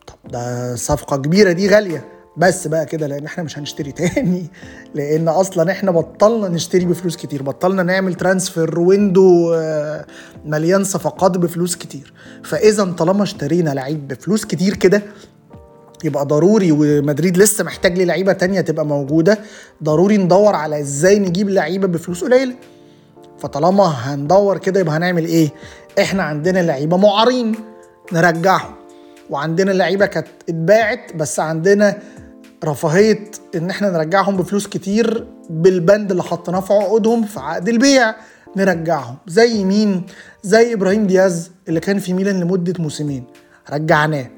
طب 0.07 0.31
ده 0.31 0.75
صفقة 0.75 1.17
كبيرة 1.17 1.51
دي 1.51 1.69
غالية. 1.69 2.05
بس 2.37 2.67
بقى 2.67 2.85
كده 2.85 3.07
لأن 3.07 3.25
إحنا 3.25 3.43
مش 3.43 3.57
هنشتري 3.57 3.91
تاني. 3.99 4.45
لأن 4.95 5.27
أصلا 5.27 5.71
إحنا 5.71 5.91
بطلنا 5.91 6.47
نشتري 6.47 6.85
بفلوس 6.85 7.17
كتير. 7.17 7.43
بطلنا 7.43 7.83
نعمل 7.83 8.13
transfer 8.13 8.79
window 8.79 9.53
آه، 9.53 10.05
مليان 10.45 10.83
صفقات 10.83 11.37
بفلوس 11.37 11.75
كتير. 11.75 12.13
فإذا 12.43 12.85
طالما 12.85 13.23
اشترينا 13.23 13.69
لعيب 13.69 14.07
بفلوس 14.07 14.45
كتير 14.45 14.73
كده 14.75 15.01
يبقى 16.03 16.25
ضروري 16.25 16.71
ومدريد 16.71 17.37
لسه 17.37 17.63
محتاج 17.63 17.97
لي 17.97 18.05
لعيبه 18.05 18.33
تانية 18.33 18.61
تبقى 18.61 18.85
موجودة 18.85 19.37
ضروري 19.83 20.17
ندور 20.17 20.55
على 20.55 20.79
إزاي 20.79 21.19
نجيب 21.19 21.49
لعيبة 21.49 21.87
بفلوس 21.87 22.23
قليلة. 22.23 22.55
فطالما 23.39 23.83
هندور 23.83 24.57
كده 24.57 24.79
يبقى 24.79 24.97
هنعمل 24.97 25.25
إيه؟ 25.25 25.49
إحنا 25.99 26.23
عندنا 26.23 26.59
لعيبة 26.59 26.97
معارين. 26.97 27.55
نرجعهم. 28.13 28.75
وعندنا 29.29 29.71
لعيبة 29.71 30.05
كانت 30.05 30.27
اتباعت 30.49 31.15
بس 31.15 31.39
عندنا 31.39 31.97
رفاهية 32.65 33.31
إن 33.55 33.69
إحنا 33.69 33.89
نرجعهم 33.89 34.37
بفلوس 34.37 34.67
كتير 34.67 35.27
بالبند 35.49 36.11
اللي 36.11 36.23
حطيناه 36.23 36.59
في 36.59 36.73
عقودهم 36.73 37.23
في 37.23 37.39
عقد 37.39 37.69
البيع 37.69 38.15
نرجعهم. 38.55 39.15
زي 39.27 39.63
مين؟ 39.63 40.03
زي 40.43 40.73
إبراهيم 40.73 41.07
دياز 41.07 41.51
اللي 41.67 41.79
كان 41.79 41.99
في 41.99 42.13
ميلان 42.13 42.39
لمدة 42.39 42.73
موسمين. 42.79 43.23
رجعناه 43.71 44.29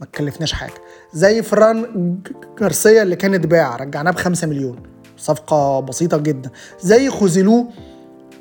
ما 0.00 0.06
تكلفناش 0.06 0.52
حاجة. 0.52 0.74
زي 1.14 1.42
فران 1.42 2.18
جارسيا 2.60 3.02
اللي 3.02 3.16
كان 3.16 3.34
اتباع 3.34 3.76
رجعناه 3.76 4.10
ب 4.10 4.16
5 4.16 4.46
مليون. 4.46 4.82
صفقة 5.18 5.80
بسيطة 5.80 6.16
جدا. 6.16 6.50
زي 6.80 7.10
خوزيلو 7.10 7.66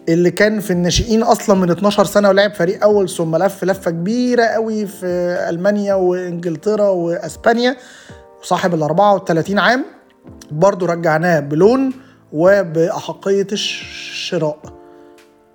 اللي 0.09 0.31
كان 0.31 0.59
في 0.59 0.71
الناشئين 0.71 1.23
أصلا 1.23 1.55
من 1.55 1.71
12 1.71 2.05
سنة 2.05 2.29
ولعب 2.29 2.53
فريق 2.53 2.83
أول 2.83 3.09
ثم 3.09 3.35
لف 3.35 3.63
لفة 3.63 3.91
كبيرة 3.91 4.43
قوي 4.43 4.85
في 4.87 5.05
ألمانيا 5.49 5.93
وإنجلترا 5.93 6.89
وأسبانيا 6.89 7.75
وصاحب 8.41 8.73
ال 8.73 8.83
34 8.83 9.59
عام 9.59 9.85
برضه 10.51 10.85
رجعناه 10.87 11.39
بلون 11.39 11.93
وبأحقية 12.33 13.47
الشراء. 13.51 14.59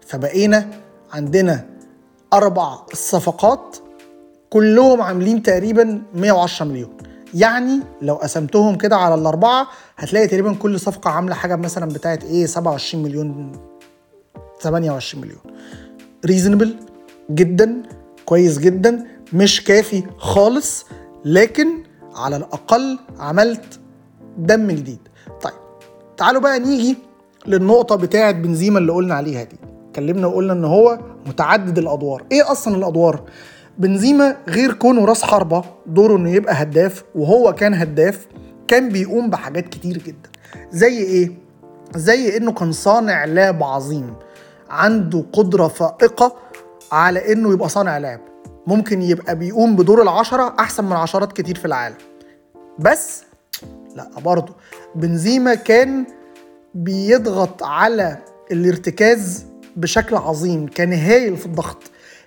فبقينا 0.07 0.67
عندنا 1.13 1.65
أربع 2.33 2.77
صفقات 2.93 3.77
كلهم 4.51 5.03
عاملين 5.03 5.43
تقريبا 5.43 6.03
110 6.15 6.67
مليون. 6.67 6.91
يعني 7.35 7.81
لو 8.03 8.15
قسمتهم 8.15 8.77
كده 8.77 8.97
على 8.97 9.15
الأربعة 9.15 9.67
هتلاقي 9.97 10.27
تقريبا 10.27 10.55
كل 10.55 10.81
صفقة 10.81 11.11
عاملة 11.11 11.35
حاجة 11.35 11.57
مثلا 11.57 11.89
بتاعت 11.89 12.25
إيه 12.25 12.47
27 12.47 13.05
مليون 13.05 13.53
28 14.61 15.25
مليون. 15.25 15.41
reasonable 16.27 16.77
جدا 17.31 17.83
كويس 18.25 18.59
جدا 18.59 19.05
مش 19.33 19.65
كافي 19.65 20.03
خالص 20.19 20.87
لكن 21.25 21.69
على 22.15 22.37
الأقل 22.37 22.99
عملت 23.19 23.81
دم 24.39 24.67
جديد. 24.71 24.99
طيب 25.43 25.53
تعالوا 26.17 26.41
بقى 26.41 26.59
نيجي 26.59 26.97
للنقطة 27.47 27.97
بتاعة 27.97 28.33
بنزيما 28.33 28.79
اللي 28.79 28.93
قلنا 28.93 29.15
عليها 29.15 29.43
دي. 29.45 29.57
اتكلمنا 29.91 30.27
وقلنا 30.27 30.53
إن 30.53 30.65
هو 30.65 30.99
متعدد 31.27 31.79
الأدوار. 31.79 32.25
إيه 32.33 32.53
أصلا 32.53 32.77
الأدوار؟ 32.77 33.23
بنزيما 33.79 34.37
غير 34.49 34.73
كونه 34.73 35.05
راس 35.05 35.23
حربة 35.23 35.65
دوره 35.87 36.17
إنه 36.17 36.31
يبقى 36.31 36.63
هداف 36.63 37.05
وهو 37.15 37.53
كان 37.55 37.75
هداف 37.75 38.27
كان 38.69 38.89
بيقوم 38.89 39.31
بحاجات 39.31 39.69
كتير 39.69 39.99
جدا. 39.99 40.29
زي 40.73 40.99
إيه؟ 40.99 41.31
زي 41.95 42.37
إنه 42.37 42.53
كان 42.53 42.73
صانع 42.73 43.25
لعب 43.25 43.63
عظيم. 43.63 44.15
عنده 44.71 45.25
قدرة 45.33 45.69
فائقة 45.69 46.37
على 46.93 47.33
إنه 47.33 47.53
يبقى 47.53 47.69
صانع 47.69 47.99
لعب. 47.99 48.21
ممكن 48.67 49.03
يبقى 49.03 49.37
بيقوم 49.37 49.77
بدور 49.77 50.03
العشرة 50.03 50.55
أحسن 50.59 50.85
من 50.85 50.93
عشرات 50.93 51.33
كتير 51.33 51.59
في 51.59 51.65
العالم. 51.65 51.97
بس 52.79 53.23
لا 53.97 54.09
برضه 54.25 54.55
بنزيما 54.95 55.55
كان 55.55 56.07
بيضغط 56.75 57.63
على 57.63 58.19
الارتكاز 58.53 59.47
بشكل 59.77 60.17
عظيم 60.17 60.67
كان 60.67 60.93
هايل 60.93 61.37
في 61.37 61.47
الضغط 61.47 61.83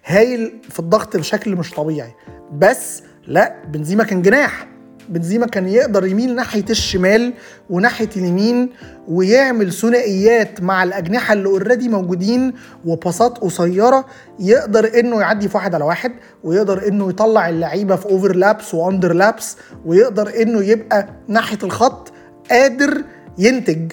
هايل 0.06 0.62
في 0.70 0.80
الضغط 0.80 1.18
بشكل 1.18 1.56
مش 1.56 1.72
طبيعي. 1.72 2.16
بس 2.54 3.04
لا 3.28 3.56
بنزيما 3.66 4.04
كان 4.04 4.22
جناح. 4.22 4.68
بنزيما 5.12 5.48
كان 5.48 5.68
يقدر 5.68 6.06
يميل 6.06 6.36
ناحية 6.36 6.66
الشمال 6.70 7.34
وناحية 7.70 8.10
اليمين 8.18 8.70
ويعمل 9.08 9.74
ثنائيات 9.74 10.62
مع 10.62 10.84
الأجنحة 10.84 11.34
اللي 11.34 11.50
already 11.50 11.90
موجودين 11.90 12.54
وباصات 12.86 13.38
قصيرة 13.38 14.06
يقدر 14.40 15.00
إنه 15.00 15.22
يعدي 15.22 15.50
في 15.50 15.58
واحد 15.58 15.76
على 15.76 15.84
واحد 15.84 16.12
ويقدر 16.44 16.88
إنه 16.88 17.10
يطلع 17.10 17.50
اللعيبة 17.50 17.96
في 17.96 18.06
overlaps 18.06 18.74
و 18.74 19.14
underlaps 19.14 19.58
ويقدر 19.86 20.42
إنه 20.42 20.64
يبقى 20.64 21.08
ناحية 21.28 21.60
الخط 21.64 22.12
قادر 22.52 23.04
ينتج. 23.38 23.92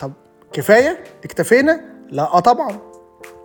طب 0.00 0.12
كفاية؟ 0.52 0.98
اكتفينا؟ 1.24 1.80
لا 2.10 2.22
آه 2.22 2.40
طبعا. 2.40 2.78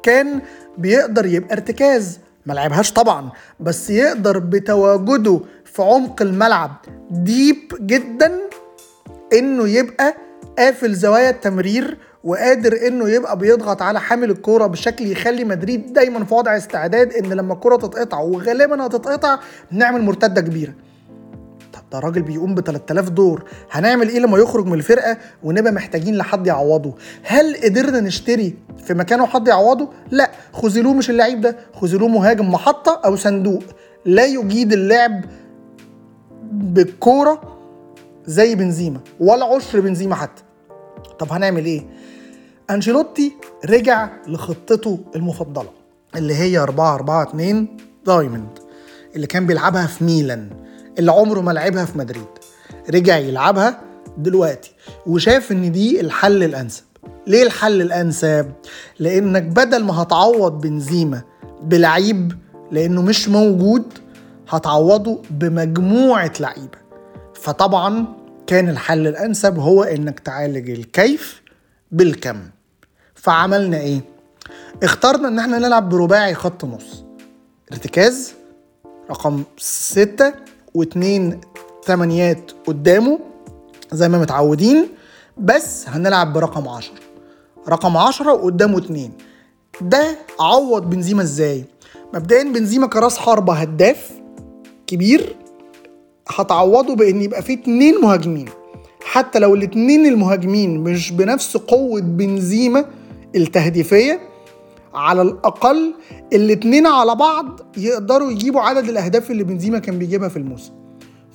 كان 0.04 0.42
بيقدر 0.78 1.26
يبقى 1.26 1.54
ارتكاز 1.54 2.20
ما 2.46 2.54
لعبهاش 2.54 2.94
طبعا 2.94 3.32
بس 3.60 3.90
يقدر 3.90 4.40
بتواجده 4.40 5.40
في 5.74 5.82
عمق 5.82 6.22
الملعب 6.22 6.72
ديب 7.12 7.74
جدا 7.82 8.32
إنه 9.34 9.68
يبقى 9.68 10.16
قافل 10.58 10.94
زوايا 10.94 11.30
التمرير 11.30 11.98
وقادر 12.24 12.88
إنه 12.88 13.10
يبقى 13.10 13.38
بيضغط 13.38 13.82
على 13.82 14.00
حامل 14.00 14.32
الكورة 14.32 14.68
بشكل 14.68 15.12
يخلي 15.12 15.44
مدريد 15.44 15.94
دايما 15.94 16.26
في 16.26 16.34
وضع 16.34 16.58
استعداد 16.58 17.14
إن 17.14 17.26
لما 17.34 17.54
الكورة 17.54 17.76
تتقطع 17.76 18.20
وغالبا 18.20 18.86
هتتقطع 18.86 19.40
نعمل 19.72 20.02
مرتدة 20.02 20.42
كبيرة. 20.42 20.74
طب 21.74 21.80
ده 21.92 22.00
راجل 22.00 22.22
بيقوم 22.22 22.56
ب 22.56 22.60
3000 22.60 23.10
دور 23.10 23.44
هنعمل 23.72 24.10
إيه 24.10 24.20
لما 24.20 24.38
يخرج 24.38 24.66
من 24.66 24.74
الفرقة 24.74 25.18
ونبقى 25.44 25.74
محتاجين 25.74 26.16
لحد 26.18 26.48
يعوضه؟ 26.48 26.96
هل 27.24 27.56
قدرنا 27.64 28.00
نشتري 28.00 28.56
في 28.86 28.94
مكانه 28.94 29.26
حد 29.26 29.48
يعوضه؟ 29.48 29.90
لا 30.12 30.32
خوزيلو 30.54 30.94
مش 30.94 31.10
اللعيب 31.10 31.42
ده 31.42 31.56
خوزيلو 31.74 32.08
مهاجم 32.08 32.52
محطة 32.52 33.02
أو 33.06 33.16
صندوق. 33.16 33.64
لا 34.06 34.26
يجيد 34.26 34.74
اللعب 34.74 35.22
بالكورة 36.60 37.42
زي 38.26 38.56
بنزيما 38.56 39.00
ولا 39.20 39.46
عشر 39.46 39.80
بنزيما 39.80 40.16
حتى. 40.16 40.44
طب 41.20 41.34
هنعمل 41.34 41.66
إيه؟ 41.66 41.86
أنشيلوتي 42.70 43.34
رجع 43.66 44.10
لخطته 44.28 45.00
المفضلة 45.16 45.70
اللي 46.16 46.36
هي 46.36 46.58
4 46.58 46.96
4 46.96 47.24
2 47.30 47.68
دايموند 48.06 48.60
اللي 49.16 49.28
كان 49.28 49.46
بيلعبها 49.46 49.88
في 49.88 50.04
ميلان 50.04 50.50
اللي 51.00 51.12
عمره 51.12 51.42
ما 51.42 51.52
لعبها 51.52 51.86
في 51.86 51.98
مدريد. 51.98 52.28
رجع 52.90 53.18
يلعبها 53.18 53.82
دلوقتي 54.18 54.72
وشاف 55.08 55.52
إن 55.52 55.72
دي 55.72 56.02
الحل 56.02 56.44
الأنسب. 56.44 56.84
ليه 57.28 57.44
الحل 57.44 57.82
الأنسب؟ 57.82 58.52
لأنك 59.00 59.44
بدل 59.44 59.84
ما 59.84 60.02
هتعوض 60.02 60.62
بنزيما 60.62 61.22
بلعيب 61.64 62.32
لأنه 62.72 63.02
مش 63.02 63.30
موجود 63.30 63.84
هتعوضه 64.50 65.22
بمجموعة 65.30 66.32
لعيبة. 66.40 66.78
فطبعا 67.34 68.06
كان 68.48 68.70
الحل 68.70 69.08
الأنسب 69.08 69.60
هو 69.60 69.84
إنك 69.84 70.20
تعالج 70.20 70.70
الكيف 70.70 71.42
بالكم. 71.92 72.40
فعملنا 73.16 73.78
إيه؟ 73.78 74.02
اخترنا 74.84 75.28
إن 75.28 75.40
إحنا 75.40 75.60
نلعب 75.60 75.90
برباعي 75.90 76.34
خط 76.34 76.66
نص. 76.66 77.04
ارتكاز 77.72 78.34
رقم 79.10 79.44
ستة 79.58 80.34
واتنين 80.74 81.42
ثمانيات 81.86 82.52
قدامه 82.68 83.20
زي 83.92 84.10
ما 84.10 84.18
متعودين 84.18 84.88
بس 85.38 85.90
هنلعب 85.90 86.34
برقم 86.34 86.68
عشرة. 86.68 87.00
رقم 87.68 87.98
عشرة 87.98 88.34
وقدامه 88.34 88.78
اتنين. 88.78 89.12
ده 89.82 90.18
عوض 90.40 90.90
بنزيما 90.90 91.22
إزاي؟ 91.22 91.66
مبدئيا 92.14 92.44
بنزيما 92.44 92.88
كراس 92.88 93.18
حربة 93.18 93.54
هداف 93.54 94.12
كبير 94.90 95.36
هتعوضه 96.28 96.96
بإن 96.96 97.22
يبقى 97.22 97.42
فيه 97.42 97.54
اتنين 97.54 98.02
مهاجمين. 98.02 98.46
حتى 99.04 99.40
لو 99.40 99.56
الاتنين 99.56 100.06
المهاجمين 100.06 100.80
مش 100.80 101.12
بنفس 101.12 101.58
قوة 101.58 102.02
بنزيما 102.02 102.86
التهديفية 103.36 104.20
على 104.94 105.22
الأقل 105.22 105.94
الاتنين 106.34 106.88
على 106.88 107.16
بعض 107.16 107.60
يقدروا 107.78 108.32
يجيبوا 108.32 108.62
عدد 108.62 108.90
الأهداف 108.90 109.32
اللي 109.32 109.44
بنزيما 109.44 109.80
كان 109.80 110.00
بيجيبها 110.00 110.30
في 110.30 110.38
الموسم. 110.38 110.72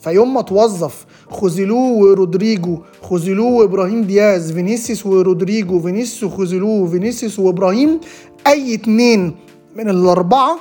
فيوم 0.00 0.34
ما 0.34 0.42
توظف 0.42 1.06
خوزيلو 1.30 1.78
ورودريجو 1.78 2.78
خوزيلو 3.02 3.48
وإبراهيم 3.58 4.02
دياز 4.02 4.52
فينيسيوس 4.52 5.06
ورودريجو 5.06 5.80
فينيسيوس 5.80 6.32
وخوزيلو 6.32 6.86
فينيسيوس 6.86 7.38
وإبراهيم 7.38 8.00
أي 8.46 8.74
اتنين 8.74 9.34
من 9.76 9.88
الأربعة 9.88 10.56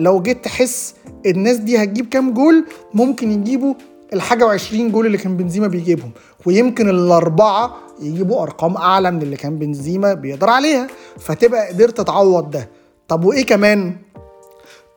لو 0.00 0.22
جيت 0.22 0.44
تحس 0.44 0.94
الناس 1.26 1.56
دي 1.56 1.82
هتجيب 1.82 2.08
كام 2.08 2.34
جول 2.34 2.64
ممكن 2.94 3.32
يجيبوا 3.32 3.74
الحاجة 4.12 4.46
وعشرين 4.46 4.92
جول 4.92 5.06
اللي 5.06 5.18
كان 5.18 5.36
بنزيما 5.36 5.66
بيجيبهم. 5.66 6.10
ويمكن 6.46 6.88
الأربعة 6.88 7.76
يجيبوا 8.00 8.42
أرقام 8.42 8.76
أعلى 8.76 9.10
من 9.10 9.22
اللي 9.22 9.36
كان 9.36 9.58
بنزيما 9.58 10.14
بيقدر 10.14 10.50
عليها. 10.50 10.86
فتبقى 11.18 11.68
قدرت 11.68 12.00
تعوض 12.00 12.50
ده. 12.50 12.68
طب 13.08 13.24
وإيه 13.24 13.46
كمان؟ 13.46 13.96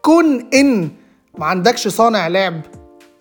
كون 0.02 0.46
إن 0.54 0.90
ما 1.38 1.46
عندكش 1.46 1.88
صانع 1.88 2.28
لعب 2.28 2.62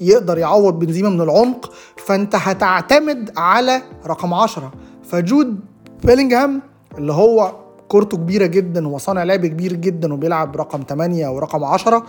يقدر 0.01 0.39
يعوض 0.39 0.79
بنزيما 0.79 1.09
من 1.11 1.21
العمق 1.21 1.73
فأنت 2.07 2.35
هتعتمد 2.35 3.31
على 3.37 3.83
رقم 4.07 4.35
10 4.35 4.73
فجود 5.05 5.61
بيلينجهام 6.05 6.63
اللي 6.99 7.13
هو 7.13 7.62
كورته 7.93 8.17
كبيرة 8.17 8.47
جدا 8.47 8.89
وصانع 8.89 9.23
لعب 9.23 9.47
كبير 9.47 9.73
جدا 9.73 10.15
وبيلعب 10.15 10.57
رقم 10.57 10.81
8 10.89 11.29
ورقم 11.29 11.65
10 11.65 12.07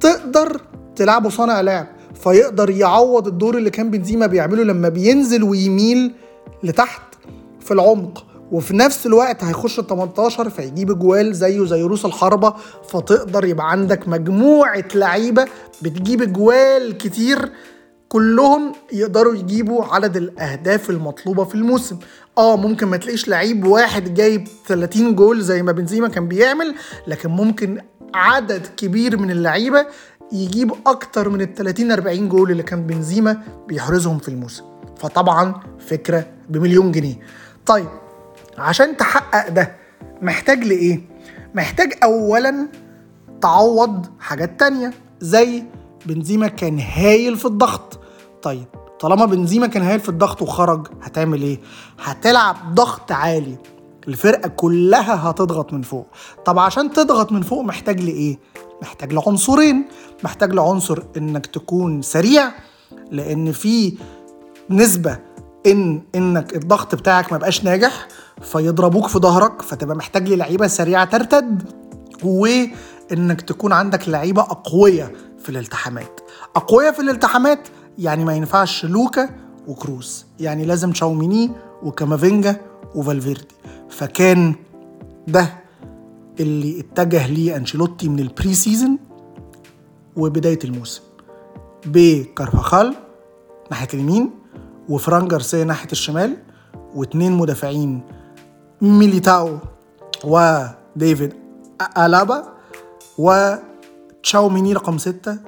تقدر 0.00 0.60
تلعبه 0.96 1.28
صانع 1.28 1.60
لعب. 1.60 1.86
فيقدر 2.14 2.70
يعوض 2.70 3.26
الدور 3.26 3.56
اللي 3.58 3.70
كان 3.70 3.90
بنزيما 3.90 4.26
بيعمله 4.26 4.62
لما 4.62 4.88
بينزل 4.88 5.42
ويميل 5.42 6.12
لتحت 6.62 7.02
في 7.60 7.70
العمق 7.74 8.24
وفي 8.52 8.76
نفس 8.76 9.06
الوقت 9.06 9.44
هيخش 9.44 9.78
ال 9.78 9.86
18 9.86 10.50
فيجيب 10.50 10.98
جوال 10.98 11.34
زيه 11.34 11.64
زي 11.64 11.82
روس 11.82 12.04
الحربة. 12.04 12.54
فتقدر 12.88 13.44
يبقى 13.44 13.70
عندك 13.70 14.08
مجموعة 14.08 14.84
لعيبة 14.94 15.46
بتجيب 15.82 16.32
جوال 16.32 16.98
كتير 16.98 17.52
كلهم 18.12 18.72
يقدروا 18.92 19.34
يجيبوا 19.34 19.84
عدد 19.84 20.16
الأهداف 20.16 20.90
المطلوبة 20.90 21.44
في 21.44 21.54
الموسم. 21.54 21.98
آه 22.38 22.56
ممكن 22.56 22.86
ما 22.86 22.96
تلاقيش 22.96 23.28
لعيب 23.28 23.64
واحد 23.66 24.14
جايب 24.14 24.48
30 24.66 25.14
جول 25.14 25.40
زي 25.40 25.62
ما 25.62 25.72
بنزيما 25.72 26.08
كان 26.08 26.28
بيعمل 26.28 26.74
لكن 27.06 27.30
ممكن 27.30 27.80
عدد 28.14 28.66
كبير 28.76 29.16
من 29.16 29.30
اللعيبة 29.30 29.86
يجيب 30.32 30.72
أكتر 30.86 31.28
من 31.28 31.40
ال 31.40 31.54
30 31.54 31.92
40 31.92 32.28
جول 32.28 32.50
اللي 32.50 32.62
كان 32.62 32.86
بنزيما 32.86 33.42
بيحرزهم 33.68 34.18
في 34.18 34.28
الموسم. 34.28 34.64
فطبعا 34.98 35.60
فكرة 35.78 36.26
بمليون 36.48 36.92
جنيه. 36.92 37.14
طيب 37.66 37.88
عشان 38.58 38.96
تحقق 38.96 39.48
ده 39.48 39.76
محتاج 40.22 40.64
لإيه؟ 40.64 41.00
محتاج 41.54 41.92
اولا 42.02 42.68
تعوض 43.42 44.06
حاجات 44.20 44.60
تانية 44.60 44.92
زي 45.20 45.62
بنزيما 46.06 46.48
كان 46.48 46.78
هايل 46.78 47.36
في 47.36 47.44
الضغط. 47.44 47.99
طيب 48.42 48.64
طالما 49.00 49.24
بنزيما 49.26 49.66
كان 49.66 49.82
هايل 49.82 50.00
في 50.00 50.08
الضغط 50.08 50.42
وخرج 50.42 50.86
هتعمل 51.02 51.42
إيه؟ 51.42 51.60
هتلعب 52.02 52.74
ضغط 52.74 53.12
عالي. 53.12 53.56
الفرقة 54.08 54.48
كلها 54.48 55.30
هتضغط 55.30 55.72
من 55.72 55.82
فوق. 55.82 56.06
طب 56.44 56.58
عشان 56.58 56.92
تضغط 56.92 57.32
من 57.32 57.42
فوق 57.42 57.60
محتاج 57.64 58.00
لإيه؟ 58.00 58.38
محتاج 58.82 59.12
لعنصرين. 59.12 59.84
محتاج 60.24 60.52
لعنصر 60.52 61.02
إنك 61.16 61.46
تكون 61.46 62.02
سريع 62.02 62.52
لأن 63.10 63.52
في 63.52 63.98
نسبة 64.70 65.18
إن 65.66 66.02
إنك 66.14 66.56
الضغط 66.56 66.94
بتاعك 66.94 67.32
ما 67.32 67.38
بقاش 67.38 67.64
ناجح 67.64 68.08
فيضربوك 68.42 69.06
في 69.06 69.18
ظهرك 69.18 69.62
فتبقى 69.62 69.96
محتاج 69.96 70.28
للعيبة 70.28 70.66
سريعة 70.66 71.04
ترتد 71.04 71.62
وإنك 72.24 73.40
تكون 73.40 73.72
عندك 73.72 74.08
لعيبة 74.08 74.42
اقوياء 74.42 75.12
في 75.38 75.48
الالتحامات. 75.48 76.20
اقوياء 76.56 76.92
في 76.92 77.02
الالتحامات 77.02 77.68
يعني 77.98 78.24
ما 78.24 78.34
ينفعش 78.34 78.84
لوكا 78.84 79.28
وكروس 79.68 80.26
يعني 80.40 80.64
لازم 80.64 80.92
تشاوميني 80.92 81.50
وكامافينجا 81.82 82.60
وفالفيردي. 82.94 83.54
فكان 83.88 84.54
ده 85.28 85.54
اللي 86.40 86.80
اتجه 86.80 87.26
ليه 87.26 87.56
أنشيلوتي 87.56 88.08
من 88.08 88.20
ال 88.20 88.54
pre-season 88.54 88.98
وبداية 90.16 90.58
الموسم. 90.64 91.02
بكارفاخال 91.86 92.94
ناحية 93.70 93.88
اليمين 93.94 94.30
وفران 94.88 95.28
جارسيا 95.28 95.64
ناحية 95.64 95.92
الشمال 95.92 96.36
واثنين 96.94 97.32
مدافعين 97.32 98.00
ميليتاو 98.82 99.58
وديفيد 100.24 101.32
ألابا 101.98 102.44
وتشاوميني 103.18 104.72
رقم 104.72 104.98
ستة 104.98 105.38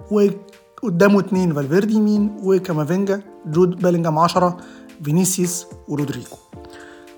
وقدامه 0.82 1.20
اتنين 1.20 1.54
فالفيردي 1.54 1.94
يمين 1.94 2.36
وكامافينجا 2.42 3.22
جود 3.46 3.70
بيلينجهام 3.82 4.18
10 4.18 4.56
فينيسيوس 5.04 5.66
ورودريجو. 5.88 6.36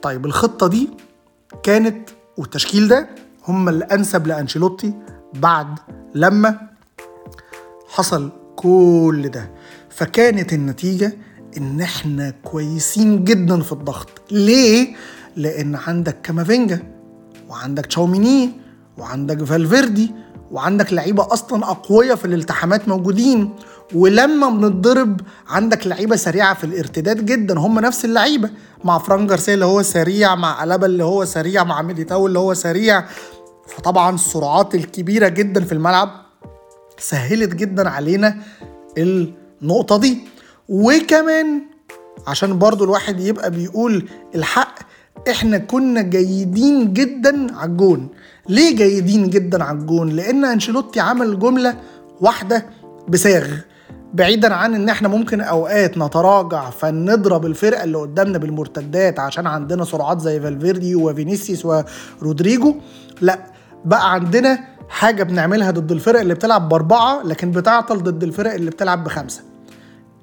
طيب 0.02 0.26
الخطة 0.26 0.66
دي 0.66 0.90
كانت 1.62 2.08
والتشكيل 2.36 2.88
ده 2.88 3.08
هم 3.48 3.68
اللي 3.68 3.84
أنسب 3.84 4.26
لأنشيلوتي 4.26 4.94
بعد 5.34 5.78
لما 6.14 6.60
حصل 7.88 8.30
كل 8.56 9.28
ده. 9.28 9.50
فكانت 9.90 10.52
النتيجة 10.52 11.12
إن 11.58 11.80
إحنا 11.80 12.30
كويسين 12.30 13.24
جدا 13.24 13.60
في 13.60 13.72
الضغط. 13.72 14.08
ليه؟ 14.30 14.94
لأن 15.36 15.74
عندك 15.74 16.20
كامافينجا 16.22 16.82
وعندك 17.48 17.86
تشاوميني 17.86 18.50
وعندك 18.98 19.44
فالفيردي 19.44 20.10
وعندك 20.54 20.92
لعيبة 20.92 21.32
أصلا 21.32 21.70
أقوياء 21.70 22.16
في 22.16 22.24
الالتحامات 22.24 22.88
موجودين. 22.88 23.50
ولما 23.94 24.50
بنتضرب 24.50 25.20
عندك 25.48 25.86
لعيبة 25.86 26.16
سريعة 26.16 26.54
في 26.54 26.64
الارتداد 26.64 27.26
جدا 27.26 27.58
هم 27.58 27.78
نفس 27.78 28.04
اللعيبة. 28.04 28.50
مع 28.84 28.98
فران 28.98 29.26
جارسيا 29.26 29.54
اللي 29.54 29.64
هو 29.64 29.82
سريع 29.82 30.34
مع 30.34 30.64
ألابا 30.64 30.86
اللي 30.86 31.04
هو 31.04 31.24
سريع 31.24 31.64
مع 31.64 31.82
ميليتاو 31.82 32.26
اللي 32.26 32.38
هو 32.38 32.54
سريع. 32.54 33.04
فطبعا 33.68 34.14
السرعات 34.14 34.74
الكبيرة 34.74 35.28
جدا 35.28 35.64
في 35.64 35.72
الملعب 35.72 36.10
سهلت 36.98 37.54
جدا 37.54 37.88
علينا 37.88 38.36
النقطة 38.98 39.96
دي. 39.96 40.18
وكمان 40.68 41.62
عشان 42.26 42.58
برضو 42.58 42.84
الواحد 42.84 43.20
يبقى 43.20 43.50
بيقول 43.50 44.08
الحق 44.34 44.74
إحنا 45.30 45.58
كنا 45.58 46.02
جيدين 46.02 46.92
جدا 46.92 47.56
على 47.56 47.70
الجون. 47.70 48.08
ليه 48.48 48.76
جيدين 48.76 49.30
جدا 49.30 49.64
على 49.64 49.78
الجون؟ 49.78 50.08
لأن 50.08 50.44
أنشيلوتي 50.44 51.00
عمل 51.00 51.38
جملة 51.38 51.74
واحدة 52.20 52.66
بساغ 53.08 53.46
بعيدا 54.14 54.54
عن 54.54 54.74
إن 54.74 54.88
إحنا 54.88 55.08
ممكن 55.08 55.40
أوقات 55.40 55.98
نتراجع 55.98 56.70
فنضرب 56.70 57.46
الفرقة 57.46 57.84
اللي 57.84 57.98
قدامنا 57.98 58.38
بالمرتدات 58.38 59.20
عشان 59.20 59.46
عندنا 59.46 59.84
سرعات 59.84 60.20
زي 60.20 60.40
فالفيردي 60.40 60.94
وفينيسيوس 60.94 61.84
ورودريجو. 62.22 62.74
لأ 63.20 63.38
بقى 63.84 64.12
عندنا 64.12 64.58
حاجة 64.88 65.22
بنعملها 65.22 65.70
ضد 65.70 65.92
الفرق 65.92 66.20
اللي 66.20 66.34
بتلعب 66.34 66.68
بأربعة 66.68 67.22
لكن 67.22 67.50
بتعطل 67.50 67.98
ضد 68.02 68.22
الفرق 68.22 68.54
اللي 68.54 68.70
بتلعب 68.70 69.04
بخمسة. 69.04 69.42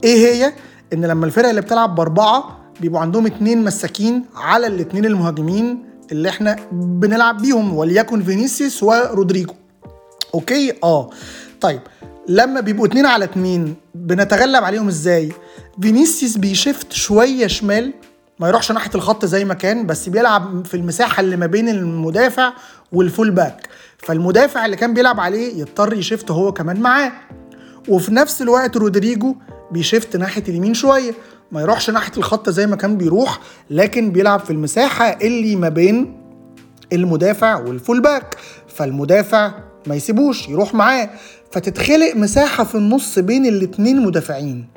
إيه 0.03 0.15
هي؟ 0.27 0.53
إن 0.93 1.05
لما 1.05 1.25
الفرق 1.25 1.49
اللي 1.49 1.61
بتلعب 1.61 1.95
بأربعة 1.95 2.60
بيبقوا 2.81 3.01
عندهم 3.01 3.25
اتنين 3.25 3.63
مساكين 3.63 4.25
على 4.35 4.67
الاتنين 4.67 5.05
المهاجمين 5.05 5.85
اللي 6.11 6.29
إحنا 6.29 6.55
بنلعب 6.71 7.41
بيهم 7.41 7.77
وليكن 7.77 8.23
فينيسيوس 8.23 8.83
ورودريجو. 8.83 9.53
okay؟ 10.33 10.73
آه. 10.83 11.09
طيب 11.61 11.79
لما 12.27 12.59
بيبقوا 12.59 12.87
اتنين 12.87 13.05
على 13.05 13.25
اتنين 13.25 13.75
بنتغلب 13.95 14.63
عليهم 14.63 14.87
إزاي؟ 14.87 15.33
فينيسيوس 15.81 16.37
بي 16.37 16.53
shift 16.53 16.93
شوية 16.93 17.47
شمال 17.47 17.93
ما 18.39 18.47
يروحش 18.47 18.71
ناحية 18.71 18.91
الخط 18.95 19.25
زي 19.25 19.45
ما 19.45 19.53
كان 19.53 19.85
بس 19.85 20.09
بيلعب 20.09 20.65
في 20.65 20.77
المساحة 20.77 21.21
اللي 21.21 21.35
ما 21.35 21.45
بين 21.45 21.69
المدافع 21.69 22.53
وال 22.91 23.05
full 23.05 23.31
back. 23.31 23.69
فالمدافع 23.97 24.65
اللي 24.65 24.77
كان 24.77 24.93
بيلعب 24.93 25.19
عليه 25.19 25.59
يضطر 25.59 25.93
ي 25.93 26.00
shift 26.00 26.31
هو 26.31 26.53
كمان 26.53 26.79
معاه. 26.79 27.11
وفي 27.87 28.13
نفس 28.13 28.41
الوقت 28.41 28.77
رودريجو 28.77 29.35
بي 29.71 29.85
shift 29.85 30.17
ناحية 30.17 30.43
اليمين 30.47 30.73
شوية. 30.73 31.13
ما 31.51 31.61
يروحش 31.61 31.89
ناحية 31.89 32.17
الخط 32.17 32.49
زي 32.49 32.67
ما 32.67 32.75
كان 32.75 32.97
بيروح 32.97 33.39
لكن 33.69 34.11
بيلعب 34.11 34.39
في 34.39 34.51
المساحة 34.51 35.05
اللي 35.05 35.55
ما 35.55 35.69
بين 35.69 36.17
المدافع 36.93 37.55
وال 37.59 37.73
full 37.73 38.01
back 38.01 38.35
فالمدافع 38.67 39.51
ما 39.87 39.95
يسيبوش 39.95 40.49
يروح 40.49 40.73
معاه. 40.73 41.09
فتتخلق 41.51 42.15
مساحة 42.15 42.63
في 42.63 42.75
النص 42.75 43.19
بين 43.19 43.45
الاتنين 43.45 44.01
مدافعين. 44.01 44.67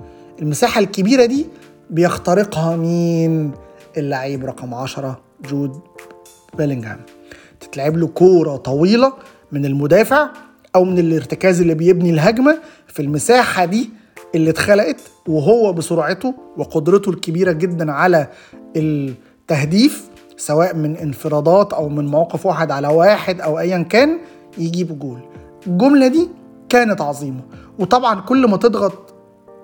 المساحة 0.43 0.81
الكبيرة 0.81 1.25
دي 1.25 1.47
بيخترقها 1.91 2.77
مين؟ 2.77 3.53
اللعيب 3.97 4.45
رقم 4.45 4.75
10 4.75 5.21
جود 5.51 5.81
بيلينغهام. 6.59 7.01
تتلعب 7.61 7.97
له 7.97 8.07
كورة 8.07 8.57
طويلة 8.57 9.13
من 9.53 9.65
المدافع 9.65 10.29
أو 10.77 10.85
من 10.85 10.99
الارتكاز 10.99 11.61
اللي 11.61 11.75
بيبني 11.75 12.11
الهجمة 12.11 12.59
في 12.89 13.03
المساحة 13.03 13.65
دي 13.65 13.91
اللي 14.35 14.51
اتخلقت 14.51 15.01
وهو 15.29 15.73
بسرعته 15.73 16.35
وقدرته 16.57 17.11
الكبيرة 17.11 17.53
جدا 17.53 17.93
على 17.93 18.27
التهديف 18.77 20.09
سواء 20.37 20.77
من 20.77 20.97
انفرادات 20.97 21.73
أو 21.73 21.89
من 21.89 22.07
موقف 22.07 22.47
واحد 22.47 22.71
على 22.71 22.89
واحد 22.89 23.41
أو 23.41 23.59
ايا 23.59 23.79
كان 23.83 24.19
يجيب 24.59 24.99
جول. 24.99 25.19
الجملة 25.67 26.07
دي 26.09 26.29
كانت 26.69 27.01
عظيمة. 27.01 27.41
وطبعا 27.79 28.21
كل 28.21 28.47
ما 28.49 28.57
تضغط 28.57 29.15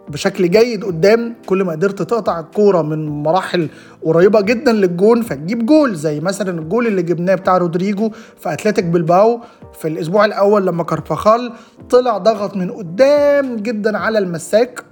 بشكل 0.08 0.50
جيد 0.50 0.84
قدام 0.84 1.34
كل 1.46 1.62
ما 1.64 1.72
قدرت 1.72 2.02
تقطع 2.02 2.40
الكورة 2.40 2.82
من 2.82 3.08
مراحل 3.22 3.68
قريبة 4.04 4.40
جدا 4.40 4.72
للجون 4.72 5.22
فتجيب 5.22 5.66
جول. 5.66 5.94
زي 5.94 6.20
مثلا 6.20 6.60
الجول 6.60 6.86
اللي 6.86 7.02
جبناه 7.02 7.34
بتاع 7.34 7.58
رودريجو 7.58 8.10
في 8.38 8.52
أتلتيك 8.52 8.84
بلباو 8.84 9.40
في 9.80 9.88
الأسبوع 9.88 10.24
الأول 10.24 10.66
لما 10.66 10.84
كارفاخال 10.84 11.52
طلع 11.90 12.18
ضغط 12.18 12.56
من 12.56 12.70
قدام 12.70 13.56
جدا 13.56 13.98
على 13.98 14.18
المساك. 14.18 14.84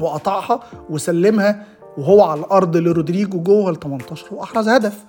وقطعها 0.00 0.60
وسلمها 0.90 1.64
وهو 1.98 2.22
على 2.22 2.40
الأرض 2.40 2.76
لرودريجو 2.76 3.40
جوه 3.40 3.70
ال 3.70 3.80
18 3.80 4.26
وأحرز 4.34 4.68
هدف. 4.68 5.04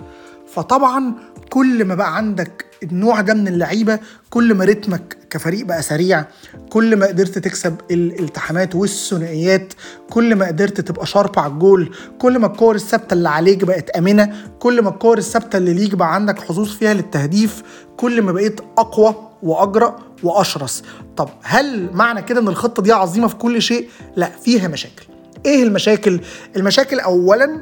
فطبعا 0.54 1.14
كل 1.50 1.86
ما 1.86 1.96
بقى 1.96 2.16
عندك 2.18 2.66
النوع 2.84 3.22
ده 3.22 3.34
من 3.34 3.48
اللعيبة 3.48 4.00
كل 4.30 4.54
ما 4.54 4.66
رتمك 4.66 5.18
كفريق 5.30 5.66
بقى 5.66 5.82
سريع 5.82 6.26
كل 6.70 6.96
ما 6.96 7.06
قدرت 7.06 7.38
تكسب 7.38 7.76
الالتحامات 7.92 8.76
والثنائيات 8.76 9.74
كل 10.10 10.36
ما 10.36 10.48
قدرت 10.48 10.82
تبقى 10.82 11.06
sharp 11.06 11.40
على 11.40 11.54
الجول 11.54 11.96
كل 12.20 12.40
ما 12.40 12.48
الكور 12.48 12.76
الثابتة 12.76 13.14
اللي 13.14 13.30
عليك 13.30 13.64
بقت 13.64 13.90
آمنة 13.90 14.36
كل 14.60 14.82
ما 14.82 14.90
الكور 14.90 15.18
الثابتة 15.18 15.58
اللي 15.58 15.74
ليك 15.74 15.96
بقى 15.96 16.16
عندك 16.16 16.40
حظوظ 16.40 16.70
فيها 16.70 16.94
للتهديف 16.94 17.64
كل 17.98 18.22
ما 18.22 18.32
بقيت 18.32 18.62
أقوى 18.78 19.16
وأجرأ 19.44 20.00
وأشرس. 20.24 20.84
طب 21.18 21.30
هل 21.44 21.90
معنى 21.94 22.22
كده 22.22 22.40
إن 22.40 22.48
الخطة 22.48 22.84
دي 22.84 22.92
عظيمة 22.92 23.28
في 23.28 23.36
كل 23.36 23.62
شيء؟ 23.62 23.90
لا 24.16 24.30
فيها 24.44 24.68
مشاكل. 24.68 25.06
إيه 25.46 25.64
المشاكل؟ 25.64 26.20
المشاكل 26.56 27.00
اولا 27.00 27.62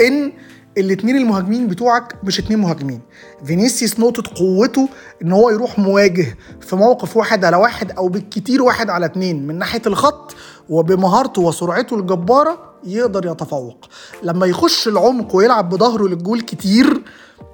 إن 0.00 0.32
الاتنين 0.78 1.16
المهاجمين 1.16 1.66
بتوعك 1.68 2.14
مش 2.24 2.38
اتنين 2.38 2.58
مهاجمين. 2.58 3.00
فينيسيوس 3.44 4.00
نقطة 4.00 4.22
قوته 4.36 4.88
إن 5.22 5.32
هو 5.32 5.50
يروح 5.50 5.78
مواجه 5.78 6.36
في 6.60 6.76
موقف 6.76 7.16
واحد 7.16 7.44
على 7.44 7.56
واحد 7.56 7.90
أو 7.92 8.08
بالكتير 8.08 8.62
واحد 8.62 8.90
على 8.90 9.06
اتنين 9.06 9.46
من 9.46 9.58
ناحية 9.58 9.82
الخط 9.86 10.34
وبمهارته 10.68 11.42
وسرعته 11.42 11.98
الجبارة 11.98 12.74
يقدر 12.84 13.26
يتفوق. 13.32 13.88
لما 14.22 14.46
يخش 14.46 14.88
العمق 14.88 15.36
ويلعب 15.36 15.68
بظهره 15.68 16.08
للجول 16.08 16.40
كتير 16.40 17.02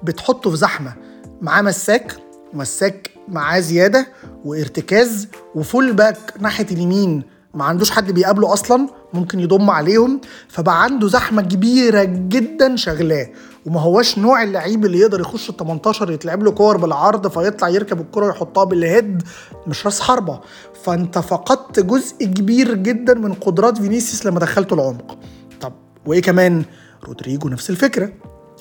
بتحطه 0.03 0.49
في 0.49 0.57
زحمة. 0.57 0.93
معاه 1.41 1.61
مساك 1.61 2.15
مساك 2.53 3.09
معاه 3.27 3.59
زيادة 3.59 4.07
وارتكاز 4.45 5.27
و 5.55 5.63
full 5.63 5.93
back 5.93 6.33
ناحية 6.39 6.67
اليمين. 6.71 7.32
ما 7.53 7.63
عندوش 7.65 7.91
حد 7.91 8.11
بيقابله 8.11 8.53
أصلا 8.53 8.87
ممكن 9.13 9.39
يضم 9.39 9.69
عليهم. 9.69 10.21
فبقى 10.47 10.83
عنده 10.83 11.07
زحمة 11.07 11.41
كبيرة 11.41 12.03
جدا 12.03 12.75
شغلاه. 12.75 13.27
وما 13.65 13.81
هواش 13.81 14.17
نوع 14.19 14.43
اللعيب 14.43 14.85
اللي 14.85 14.99
يقدر 14.99 15.19
يخش 15.19 15.49
ال 15.49 15.57
18 15.57 16.11
يتلعب 16.11 16.43
له 16.43 16.51
كور 16.51 16.77
بالعرض 16.77 17.27
فيطلع 17.27 17.69
يركب 17.69 18.01
الكرة 18.01 18.25
ويحطها 18.25 18.63
بال 18.63 18.80
head. 18.80 19.23
مش 19.67 19.85
راس 19.85 20.01
حربة. 20.01 20.39
فأنت 20.83 21.17
فقدت 21.17 21.79
جزء 21.79 22.25
كبير 22.25 22.73
جدا 22.73 23.13
من 23.13 23.33
قدرات 23.33 23.77
فينيسيوس 23.77 24.25
لما 24.25 24.39
دخلته 24.39 24.73
العمق. 24.73 25.17
طب 25.61 25.73
وإيه 26.05 26.21
كمان؟ 26.21 26.63
رودريجو 27.05 27.49
نفس 27.49 27.69
الفكرة. 27.69 28.09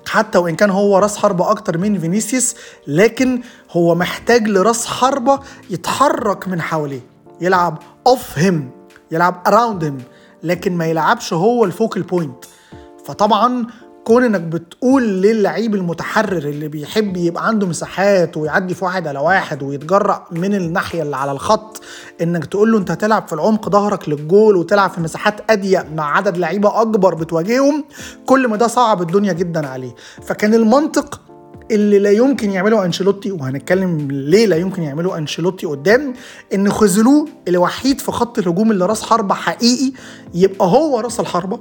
حتى 0.07 0.39
وإن 0.39 0.57
كان 0.57 0.71
هو 0.71 0.99
راس 0.99 1.17
حربة 1.17 1.51
أكتر 1.51 1.79
من 1.79 1.99
فينيسيوس 1.99 2.55
لكن 2.87 3.41
هو 3.71 3.95
محتاج 3.95 4.49
لراس 4.49 4.87
حربة 4.87 5.41
يتحرك 5.71 6.49
من 6.49 6.61
حواليه 6.61 7.01
يلعب 7.41 7.79
off 8.07 8.39
him 8.39 8.71
يلعب 9.13 9.43
around 9.47 9.85
him 9.85 9.99
لكن 10.43 10.77
ما 10.77 10.87
يلعبش 10.87 11.33
هو 11.33 11.65
ال 11.65 11.71
focal 11.71 12.03
point 12.03 12.45
فطبعا 13.05 13.67
كون 14.05 14.25
إنك 14.25 14.41
بتقول 14.41 15.03
للعيب 15.03 15.75
المتحرر 15.75 16.39
اللي 16.39 16.69
بيحب 16.69 17.17
يبقى 17.17 17.47
عنده 17.47 17.67
مساحات 17.67 18.37
ويعدي 18.37 18.75
في 18.75 18.85
واحد 18.85 19.07
على 19.07 19.19
واحد 19.19 19.63
ويتجرأ 19.63 20.27
من 20.31 20.55
الناحية 20.55 21.03
اللي 21.03 21.17
على 21.17 21.33
الخط 21.33 21.81
إنك 22.21 22.45
تقول 22.47 22.73
له 22.73 22.79
أنت 22.79 22.91
هتلعب 22.91 23.27
في 23.29 23.33
العمق 23.33 23.69
ظهرك 23.69 24.09
للجول 24.09 24.57
وتلعب 24.57 24.91
في 24.91 25.01
مساحات 25.01 25.51
أضيق 25.51 25.87
مع 25.95 26.17
عدد 26.17 26.37
لعيبة 26.39 26.81
أكبر 26.81 27.15
بتواجههم 27.15 27.85
كل 28.27 28.49
ما 28.49 28.57
ده 28.57 28.67
صعب 28.67 29.03
الدنيا 29.03 29.33
جدا 29.33 29.69
عليه. 29.69 29.95
فكان 30.23 30.55
المنطق 30.55 31.21
اللي 31.73 31.99
لا 31.99 32.11
يمكن 32.11 32.51
يعمله 32.51 32.85
أنشيلوتي 32.85 33.33
وهنتكلم 33.33 34.11
ليه 34.11 34.47
لا 34.47 34.57
يمكن 34.57 34.83
يعمله 34.83 35.19
أنشيلوتي 35.19 35.67
قدام 35.67 36.15
إن 36.55 36.71
خذلوه 36.73 37.29
الوحيد 37.49 38.01
في 38.01 38.13
خط 38.13 38.39
الهجوم 38.39 38.71
اللي 38.71 38.87
راس 38.87 39.03
حربة 39.03 39.35
حقيقي 39.35 39.93
يبقى 40.35 40.67
هو 40.69 41.01
راس 41.01 41.21
الحربة 41.21 41.59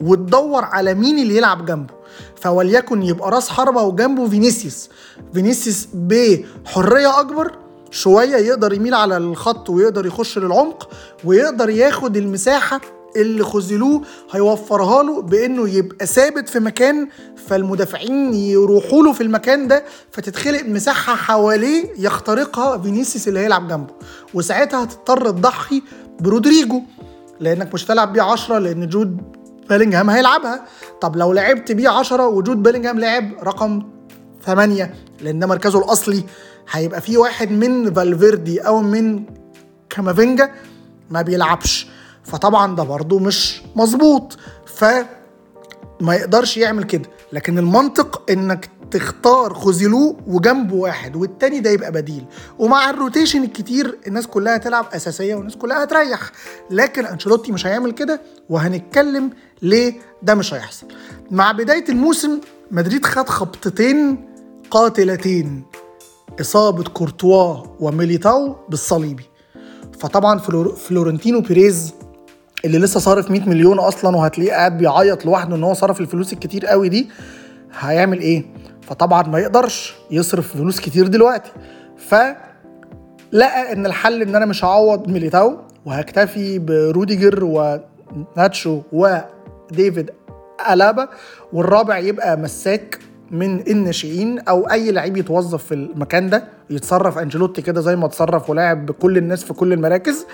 وتدور 0.00 0.64
على 0.64 0.94
مين 0.94 1.18
اللي 1.18 1.36
يلعب 1.36 1.66
جنبه. 1.66 1.94
فوليكن 2.36 3.02
يبقى 3.02 3.30
راس 3.30 3.48
حربة 3.48 3.82
وجنبه 3.82 4.28
فينيسيوس. 4.28 4.88
فينيسيوس 5.34 5.88
بحرية 5.94 7.20
أكبر 7.20 7.52
شوية 7.90 8.36
يقدر 8.36 8.72
يميل 8.72 8.94
على 8.94 9.16
الخط 9.16 9.70
ويقدر 9.70 10.06
يخش 10.06 10.38
للعمق 10.38 10.88
ويقدر 11.24 11.70
ياخد 11.70 12.16
المساحة 12.16 12.80
اللي 13.16 13.44
خوزيلو 13.44 14.02
هيوفرها 14.30 15.02
له 15.02 15.22
بإنه 15.22 15.68
يبقى 15.68 16.06
ثابت 16.06 16.48
في 16.48 16.58
مكان 16.60 17.08
فالمدافعين 17.46 18.34
يروحوا 18.34 19.02
له 19.02 19.12
في 19.12 19.22
المكان 19.22 19.68
ده 19.68 19.84
فتتخلق 20.12 20.62
مساحة 20.64 21.14
حواليه 21.14 21.84
يخترقها 21.98 22.78
فينيسيوس 22.78 23.28
اللي 23.28 23.40
هيلعب 23.40 23.68
جنبه. 23.68 23.94
وساعتها 24.34 24.84
هتضطر 24.84 25.30
تضحي 25.30 25.82
برودريجو 26.20 26.82
لأنك 27.40 27.74
مش 27.74 27.84
هتلعب 27.84 28.12
بيه 28.12 28.22
10 28.22 28.58
لأن 28.58 28.88
جود 28.88 29.18
بيلينجهام 29.68 30.10
هيلعبها. 30.10 30.64
طب 31.00 31.16
لو 31.16 31.32
لعبت 31.32 31.72
بيه 31.72 31.88
10 31.88 32.26
وجود 32.26 32.62
بيلينجهام 32.62 32.98
لعب 33.00 33.30
رقم 33.42 33.82
8 34.46 34.94
لأن 35.20 35.38
ده 35.38 35.46
مركزه 35.46 35.78
الأصلي 35.78 36.24
هيبقى 36.70 37.00
في 37.00 37.16
واحد 37.16 37.50
من 37.50 37.94
فالفيردي 37.94 38.60
أو 38.60 38.80
من 38.82 39.22
كامافينجا 39.90 40.50
ما 41.10 41.22
بيلعبش. 41.22 41.87
فطبعا 42.28 42.76
ده 42.76 42.82
برضه 42.82 43.18
مش 43.18 43.62
مظبوط. 43.76 44.36
ف 44.66 44.84
ما 46.00 46.14
يقدرش 46.14 46.56
يعمل 46.56 46.84
كده. 46.84 47.08
لكن 47.32 47.58
المنطق 47.58 48.30
إنك 48.30 48.70
تختار 48.90 49.54
خوزيلو 49.54 50.16
وجنبه 50.26 50.74
واحد 50.74 51.16
والتاني 51.16 51.60
ده 51.60 51.70
يبقى 51.70 51.92
بديل. 51.92 52.24
ومع 52.58 52.90
ال 52.90 52.96
rotation 52.96 53.44
الكتير 53.44 53.98
الناس 54.06 54.26
كلها 54.26 54.56
تلعب 54.56 54.86
أساسية 54.92 55.34
والناس 55.34 55.56
كلها 55.56 55.84
هتريح. 55.84 56.20
لكن 56.70 57.06
أنشيلوتي 57.06 57.52
مش 57.52 57.66
هيعمل 57.66 57.90
كده 57.92 58.20
وهنتكلم 58.48 59.30
ليه 59.62 59.94
ده 60.22 60.34
مش 60.34 60.54
هيحصل. 60.54 60.86
مع 61.30 61.52
بداية 61.52 61.84
الموسم 61.88 62.40
مدريد 62.70 63.06
خد 63.06 63.28
خبطتين 63.28 64.28
قاتلتين 64.70 65.62
إصابة 66.40 66.84
كورتوا 66.84 67.56
وميليتاو 67.80 68.56
بالصليبي. 68.68 69.24
فطبعا 70.00 70.38
فلورنتينو 70.76 71.40
بيريز 71.40 71.94
اللي 72.64 72.78
لسه 72.78 73.00
صارف 73.00 73.30
100 73.30 73.48
مليون 73.48 73.78
أصلا 73.78 74.16
وهتلاقيه 74.16 74.52
قاعد 74.52 74.78
بيعيط 74.78 75.24
لوحده 75.26 75.56
إن 75.56 75.64
هو 75.64 75.74
صرف 75.74 76.00
الفلوس 76.00 76.32
الكتير 76.32 76.66
قوي 76.66 76.88
دي 76.88 77.08
هيعمل 77.80 78.20
إيه؟ 78.20 78.44
فطبعا 78.82 79.22
ما 79.22 79.38
يقدرش 79.38 79.94
يصرف 80.10 80.56
فلوس 80.56 80.80
كتير 80.80 81.06
دلوقتي. 81.06 81.50
ف 81.96 82.14
لقى 83.32 83.72
إن 83.72 83.86
الحل 83.86 84.22
إن 84.22 84.34
أنا 84.34 84.46
مش 84.46 84.64
هعوض 84.64 85.08
ميليتاو 85.08 85.56
وهكتفي 85.86 86.58
بروديجر 86.58 87.44
وناتشو 87.44 88.82
وديفيد 88.92 90.10
ألابا 90.70 91.08
والرابع 91.52 91.98
يبقى 91.98 92.36
مساك 92.36 92.98
من 93.30 93.60
الناشئين 93.70 94.38
أو 94.38 94.70
أي 94.70 94.92
لعيب 94.92 95.16
يتوظف 95.16 95.64
في 95.64 95.74
المكان 95.74 96.30
ده 96.30 96.44
يتصرف 96.70 97.18
أنشيلوتي 97.18 97.62
كده 97.62 97.80
زي 97.80 97.96
ما 97.96 98.06
اتصرف 98.06 98.50
ولاعب 98.50 98.86
بكل 98.86 99.16
الناس 99.18 99.44
في 99.44 99.52
كل 99.52 99.72
المراكز 99.72 100.26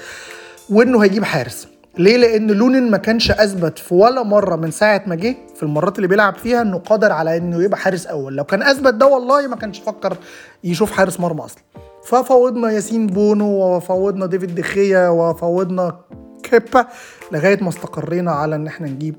وإنه 0.70 1.02
هيجيب 1.04 1.24
حارس. 1.24 1.68
ليه؟ 1.98 2.16
لأن 2.16 2.50
لونين 2.50 2.90
ما 2.90 2.96
كانش 2.96 3.30
أثبت 3.30 3.78
في 3.78 3.94
ولا 3.94 4.22
مرة 4.22 4.56
من 4.56 4.70
ساعة 4.70 5.02
ما 5.06 5.14
جه 5.14 5.36
في 5.56 5.62
المرات 5.62 5.96
اللي 5.96 6.08
بيلعب 6.08 6.34
فيها 6.34 6.62
إنه 6.62 6.78
قادر 6.78 7.12
على 7.12 7.36
إنه 7.36 7.62
يبقى 7.62 7.78
حارس 7.78 8.06
أول، 8.06 8.36
لو 8.36 8.44
كان 8.44 8.62
أثبت 8.62 8.94
ده 8.94 9.06
والله 9.06 9.46
ما 9.46 9.56
كانش 9.56 9.78
فكر 9.78 10.16
يشوف 10.64 10.92
حارس 10.92 11.20
مرمى 11.20 11.44
أصلا. 11.44 11.62
ففاوضنا 12.04 12.70
ياسين 12.70 13.06
بونو 13.06 13.46
وفاوضنا 13.46 14.26
ديفيد 14.26 14.54
دخيا 14.54 15.08
وفاوضنا 15.08 15.96
كيبا 16.42 16.86
لغاية 17.32 17.62
ما 17.62 17.68
استقرينا 17.68 18.32
على 18.32 18.54
إن 18.56 18.66
إحنا 18.66 18.88
نجيب 18.88 19.16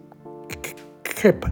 كيبا 1.21 1.51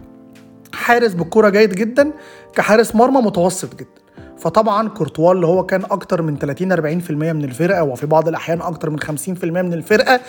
حارس 0.74 1.12
بالكرة 1.14 1.48
جيد 1.48 1.74
جدا 1.74 2.12
كحارس 2.54 2.94
مرمى 2.94 3.20
متوسط 3.20 3.74
جدا 3.74 4.03
فطبعا 4.44 4.88
كورتوا 4.88 5.32
اللي 5.32 5.46
هو 5.46 5.66
كان 5.66 5.82
أكتر 5.84 6.22
من 6.22 6.38
30 6.38 6.72
40% 7.02 7.10
من 7.10 7.44
الفرقة 7.44 7.82
وفي 7.82 8.06
بعض 8.06 8.28
الأحيان 8.28 8.60
أكتر 8.60 8.90
من 8.90 9.00
50% 9.00 9.44
من 9.44 9.72
الفرقة 9.72 10.20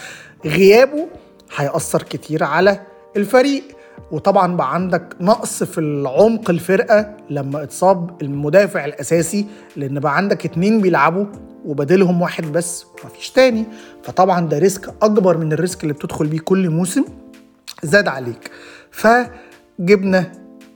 غيابه 0.46 1.08
هيأثر 1.56 2.04
كتير 2.04 2.44
على 2.44 2.80
الفريق. 3.18 3.64
وطبعا 4.12 4.56
بقى 4.58 4.74
عندك 4.74 5.16
نقص 5.22 5.64
في 5.64 5.78
العمق 5.78 6.50
الفرقة 6.50 7.18
لما 7.30 7.64
اتصاب 7.64 8.22
المدافع 8.22 8.86
الأساسي 8.86 9.46
لأن 9.76 10.00
بقى 10.00 10.18
عندك 10.18 10.46
اتنين 10.46 10.82
بيلعبوا 10.82 11.26
وبديلهم 11.66 12.22
واحد 12.22 12.44
بس 12.52 12.86
مفيش 13.06 13.30
تاني. 13.30 13.66
فطبعا 14.04 14.48
ده 14.48 14.58
risk 14.60 14.94
أكبر 15.02 15.38
من 15.38 15.54
ال 15.54 15.60
risk 15.60 15.84
اللي 15.84 15.94
بتدخل 15.94 16.28
بيه 16.28 16.40
كل 16.40 16.70
موسم 16.70 17.06
زاد 17.84 18.08
عليك. 18.08 18.52
فجبنا 18.92 20.32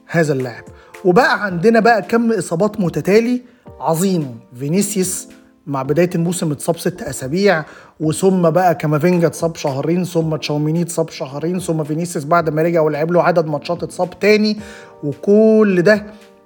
هذا 0.08 0.34
اللاعب. 0.34 0.63
وبقى 1.06 1.44
عندنا 1.46 1.80
بقى 1.80 2.02
كم 2.02 2.32
إصابات 2.32 2.80
متتالي 2.80 3.42
عظيم. 3.80 4.40
فينيسيوس 4.60 5.28
مع 5.68 5.82
بداية 5.84 6.10
الموسم 6.16 6.52
اتصاب 6.52 6.78
ست 6.78 7.02
أسابيع 7.02 7.66
وثم 8.00 8.50
بقى 8.50 8.76
كامافينجا 8.76 9.28
اتصاب 9.28 9.56
شهرين 9.56 10.04
ثم 10.04 10.36
تشاوميني 10.36 10.82
اتصاب 10.82 11.10
شهرين 11.10 11.60
ثم 11.60 11.84
فينيسيوس 11.84 12.26
بعد 12.26 12.50
ما 12.50 12.62
رجع 12.62 12.82
ولعب 12.82 13.12
له 13.12 13.24
عدد 13.24 13.46
ماتشات 13.48 13.84
اتصاب 13.84 14.20
تاني. 14.20 14.58
وكل 15.04 15.82
ده 15.82 16.06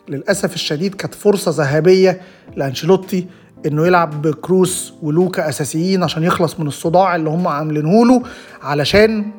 للأسف 0.09 0.53
الشديد 0.55 0.95
كانت 0.95 1.15
فرصة 1.15 1.51
ذهبية 1.63 2.21
لأنشيلوتي 2.55 3.25
إنه 3.65 3.87
يلعب 3.87 4.21
بكروس 4.21 4.93
ولوكا 5.01 5.49
أساسيين 5.49 6.03
عشان 6.03 6.23
يخلص 6.23 6.59
من 6.59 6.67
الصداع 6.67 7.15
اللي 7.15 7.29
هم 7.29 7.47
عاملينه 7.47 8.05
له 8.05 8.21
علشان 8.61 9.31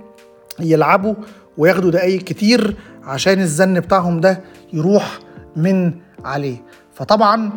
يلعبوا 0.60 1.14
وياخدوا 1.58 1.90
دقايق 1.90 2.22
كتير. 2.22 2.76
عشان 3.06 3.40
الزن 3.40 3.80
بتاعهم 3.80 4.20
ده 4.20 4.40
يروح 4.72 5.18
من 5.56 5.92
عليه. 6.24 6.56
فطبعا 6.94 7.50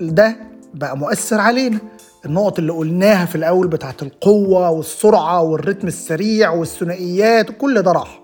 ده 0.00 0.36
بقى 0.74 0.96
مؤثر 0.98 1.40
علينا. 1.40 1.78
النقط 2.26 2.58
اللي 2.58 2.72
قلناها 2.72 3.26
في 3.26 3.34
الأول 3.34 3.68
بتاعت 3.68 4.02
القوة 4.02 4.70
والسرعة 4.70 5.42
والريتم 5.42 5.88
السريع 5.88 6.50
والثنائيات 6.50 7.50
كل 7.50 7.82
ده 7.82 7.92
راح. 7.92 8.20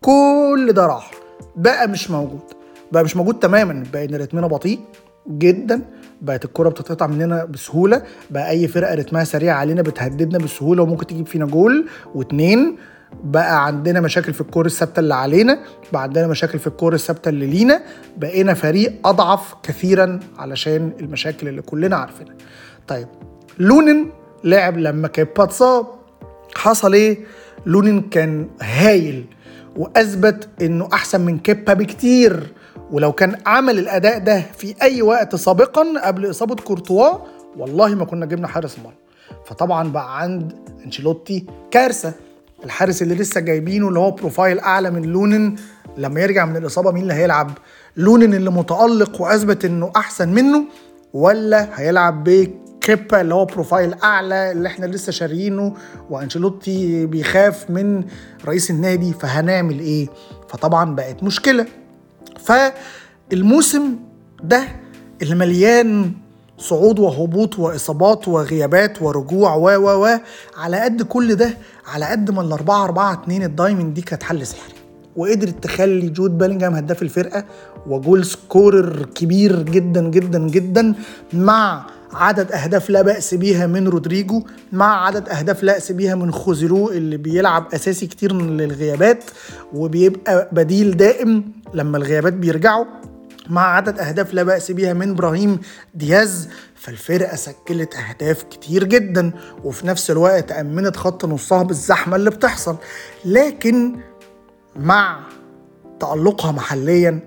كل 0.00 0.72
ده 0.74 0.86
راح. 0.86 1.10
بقى 1.56 1.88
مش 1.88 2.10
موجود. 2.10 2.40
بقى 2.92 3.04
مش 3.04 3.16
موجود 3.16 3.38
تماما. 3.38 3.84
بقى 3.92 4.04
إن 4.04 4.14
رتمنا 4.14 4.46
بطيء 4.46 4.80
جدا. 5.28 5.82
بقت 6.22 6.44
الكرة 6.44 6.68
بتتقطع 6.68 7.06
مننا 7.06 7.44
بسهولة. 7.44 8.02
بقى 8.30 8.50
أي 8.50 8.68
فرقة 8.68 8.94
رتمها 8.94 9.24
سريع 9.24 9.54
علينا 9.56 9.82
بتهددنا 9.82 10.38
بسهولة 10.38 10.82
وممكن 10.82 11.06
تجيب 11.06 11.26
فينا 11.26 11.46
جول 11.46 11.86
واتنين. 12.14 12.76
بقى 13.24 13.66
عندنا 13.66 14.00
مشاكل 14.00 14.32
في 14.32 14.40
الكور 14.40 14.66
الثابتة 14.66 15.00
اللي 15.00 15.14
علينا 15.14 15.58
بقى 15.92 16.02
عندنا 16.02 16.26
مشاكل 16.26 16.58
في 16.58 16.66
الكور 16.66 16.94
الثابتة 16.94 17.28
اللي 17.28 17.46
لينا 17.46 17.82
بقينا 18.16 18.54
فريق 18.54 18.92
أضعف 19.08 19.54
كثيرا 19.62 20.20
علشان 20.38 20.92
المشاكل 21.00 21.48
اللي 21.48 21.62
كلنا 21.62 21.96
عارفينها. 21.96 22.34
طيب 22.88 23.08
لونن 23.58 24.10
لعب 24.44 24.78
لما 24.78 25.08
كيبا 25.08 25.42
اتصاب 25.44 25.86
حصل 26.56 26.92
إيه؟ 26.92 27.18
لونن 27.66 28.00
كان 28.00 28.48
هايل 28.62 29.26
وأثبت 29.76 30.48
إنه 30.62 30.88
أحسن 30.92 31.20
من 31.20 31.38
كيبا 31.38 31.72
بكتير. 31.74 32.52
ولو 32.90 33.12
كان 33.12 33.36
عمل 33.46 33.78
الأداء 33.78 34.18
ده 34.18 34.40
في 34.58 34.74
أي 34.82 35.02
وقت 35.02 35.36
سابقا 35.36 36.00
قبل 36.04 36.30
إصابة 36.30 36.54
كورتوا 36.54 37.18
والله 37.56 37.94
ما 37.94 38.04
كنا 38.04 38.26
جبنا 38.26 38.48
حارس 38.48 38.78
مرمى. 38.78 38.94
فطبعا 39.46 39.88
بقى 39.88 40.20
عند 40.20 40.52
أنشيلوتي 40.84 41.46
كارثة. 41.70 42.12
الحارس 42.64 43.02
اللي 43.02 43.14
لسه 43.14 43.40
جايبينه 43.40 43.88
اللي 43.88 43.98
هو 43.98 44.10
profile 44.10 44.58
أعلى 44.58 44.90
من 44.90 45.02
لونن 45.02 45.56
لما 45.96 46.20
يرجع 46.20 46.44
من 46.44 46.56
الإصابة 46.56 46.90
مين 46.90 47.02
اللي 47.02 47.14
هيلعب؟ 47.14 47.50
لونن 47.96 48.34
اللي 48.34 48.50
متألق 48.50 49.20
وأثبت 49.20 49.64
إنه 49.64 49.92
أحسن 49.96 50.28
منه 50.28 50.64
ولا 51.12 51.68
هيلعب 51.80 52.24
بكيبا 52.24 53.20
اللي 53.20 53.34
هو 53.34 53.44
profile 53.44 53.94
أعلى 53.94 54.52
اللي 54.52 54.68
إحنا 54.68 54.86
لسه 54.86 55.12
شاريينه 55.12 55.74
وأنشيلوتي 56.10 57.06
بيخاف 57.06 57.70
من 57.70 58.04
رئيس 58.46 58.70
النادي 58.70 59.12
فهنعمل 59.12 59.78
إيه؟ 59.80 60.08
فطبعا 60.48 60.94
بقت 60.94 61.22
مشكلة. 61.22 61.66
فالموسم 63.30 63.96
ده 64.42 64.64
اللي 65.22 65.34
مليان 65.34 66.12
صعود 66.58 66.98
وهبوط 66.98 67.58
وإصابات 67.58 68.28
وغيابات 68.28 69.02
ورجوع 69.02 69.54
و 69.54 69.64
و 69.68 70.04
و 70.06 70.18
على 70.56 70.80
قد 70.80 71.02
كل 71.02 71.34
ده 71.34 71.50
على 71.86 72.04
قد 72.06 72.30
ما 72.30 72.42
الأربعة 72.42 72.84
أربعة 72.84 73.12
اتنين 73.12 73.42
ال 73.42 73.49
diamond 73.49 73.94
دي 73.94 74.00
كانت 74.00 74.22
حل 74.22 74.46
سحري. 74.46 74.72
وقدرت 75.16 75.64
تخلي 75.64 76.08
جود 76.08 76.38
بيلينجهام 76.38 76.74
هداف 76.74 77.02
الفرقة 77.02 77.44
و 77.86 77.94
goal 77.94 78.24
scorer 78.26 79.06
كبير 79.14 79.62
جدا 79.62 80.00
جدا 80.10 80.38
جدا 80.38 80.94
مع 81.32 81.86
عدد 82.12 82.52
أهداف 82.52 82.90
لا 82.90 83.02
بأس 83.02 83.34
بيها 83.34 83.66
من 83.66 83.88
رودريجو 83.88 84.42
مع 84.72 85.06
عدد 85.06 85.28
أهداف 85.28 85.62
لا 85.62 85.72
باس 85.72 85.92
بيها 85.92 86.14
من 86.14 86.32
خوزيلو 86.32 86.90
اللي 86.90 87.16
بيلعب 87.16 87.66
أساسي 87.74 88.06
كتير 88.06 88.32
للغيابات 88.32 89.24
وبيبقى 89.74 90.48
بديل 90.52 90.96
دائم 90.96 91.52
لما 91.74 91.96
الغيابات 91.98 92.32
بيرجعوا. 92.32 92.84
مع 93.48 93.76
عدد 93.76 93.98
أهداف 93.98 94.34
لا 94.34 94.42
بأس 94.42 94.70
بيها 94.70 94.92
من 94.92 95.10
إبراهيم 95.10 95.60
دياز 95.94 96.48
فالفرقة 96.74 97.36
سجلت 97.36 97.94
أهداف 97.96 98.42
كتير 98.42 98.84
جدا 98.84 99.32
وفي 99.64 99.86
نفس 99.86 100.10
الوقت 100.10 100.52
أمنت 100.52 100.96
خط 100.96 101.24
نصها 101.24 101.62
بالزحمة 101.62 102.16
اللي 102.16 102.30
بتحصل. 102.30 102.76
لكن 103.24 103.96
مع 104.76 105.20
تألقها 106.00 106.52
محليا 106.52 107.20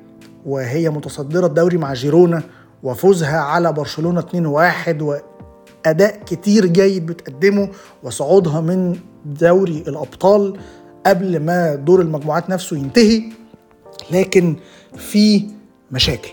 وهي 0.45 0.89
متصدرة 0.89 1.45
الدوري 1.45 1.77
مع 1.77 1.93
جيرونا 1.93 2.43
وفوزها 2.83 3.39
على 3.39 3.73
برشلونة 3.73 4.21
2-1 4.21 5.01
وأداء 5.01 6.23
كتير 6.25 6.65
جيد 6.65 7.05
بتقدمه 7.05 7.69
وصعودها 8.03 8.61
من 8.61 8.99
دوري 9.25 9.83
الأبطال 9.87 10.59
قبل 11.05 11.39
ما 11.39 11.75
دور 11.75 12.01
المجموعات 12.01 12.49
نفسه 12.49 12.77
ينتهي. 12.77 13.23
لكن 14.11 14.55
في 14.97 15.47
مشاكل. 15.91 16.29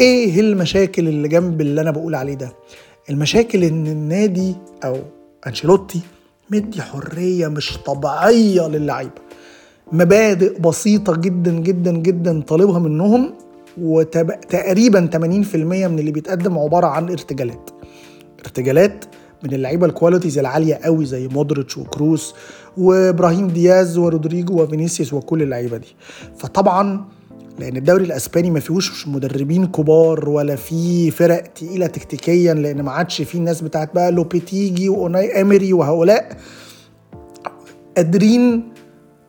إيه 0.00 0.40
المشاكل 0.40 1.08
اللي 1.08 1.28
جنب 1.28 1.60
اللي 1.60 1.80
أنا 1.80 1.90
بقول 1.90 2.14
عليه 2.14 2.34
ده؟ 2.34 2.52
المشاكل 3.10 3.64
إن 3.64 3.86
النادي 3.86 4.54
أو 4.84 4.96
أنشيلوتي 5.46 6.00
مدي 6.50 6.82
حرية 6.82 7.48
مش 7.48 7.78
طبيعية 7.86 8.68
للعيبة. 8.68 9.22
مبادئ 9.92 10.60
بسيطة 10.60 11.16
جدا 11.16 11.52
جدا 11.52 11.92
جدا 11.92 12.40
طالبها 12.40 12.78
منهم 12.78 13.34
وتقريبا 13.80 15.08
80% 15.12 15.56
من 15.56 15.98
اللي 15.98 16.10
بيتقدم 16.10 16.58
عبارة 16.58 16.86
عن 16.86 17.10
ارتجالات. 17.10 17.70
ارتجالات 18.40 19.04
من 19.44 19.54
اللعيبة 19.54 19.86
ال 19.86 19.91
qualities 19.91 20.38
العالية 20.38 20.74
قوي 20.74 21.04
زي 21.04 21.28
مودريتش 21.28 21.78
وكروس 21.78 22.34
وإبراهيم 22.76 23.48
دياز 23.48 23.98
ورودريجو 23.98 24.62
وفينيسيوس 24.62 25.12
وكل 25.12 25.42
اللعيبة 25.42 25.76
دي. 25.76 25.96
فطبعا 26.38 27.04
لأن 27.58 27.76
الدوري 27.76 28.04
الأسباني 28.04 28.50
ما 28.50 28.60
فيهوش 28.60 29.08
مدربين 29.08 29.66
كبار 29.66 30.28
ولا 30.28 30.56
في 30.56 31.10
فرق 31.10 31.42
تقيلة 31.42 31.86
تكتيكيا 31.86 32.54
لأن 32.54 32.82
ما 32.82 32.92
عادش 32.92 33.22
في 33.22 33.34
الناس 33.34 33.60
بتاعت 33.60 33.94
بقى 33.94 34.10
لوبيتيجي 34.12 34.88
وأوناي 34.88 35.40
إيمري 35.40 35.72
وهؤلاء 35.72 36.36
قادرين 37.96 38.72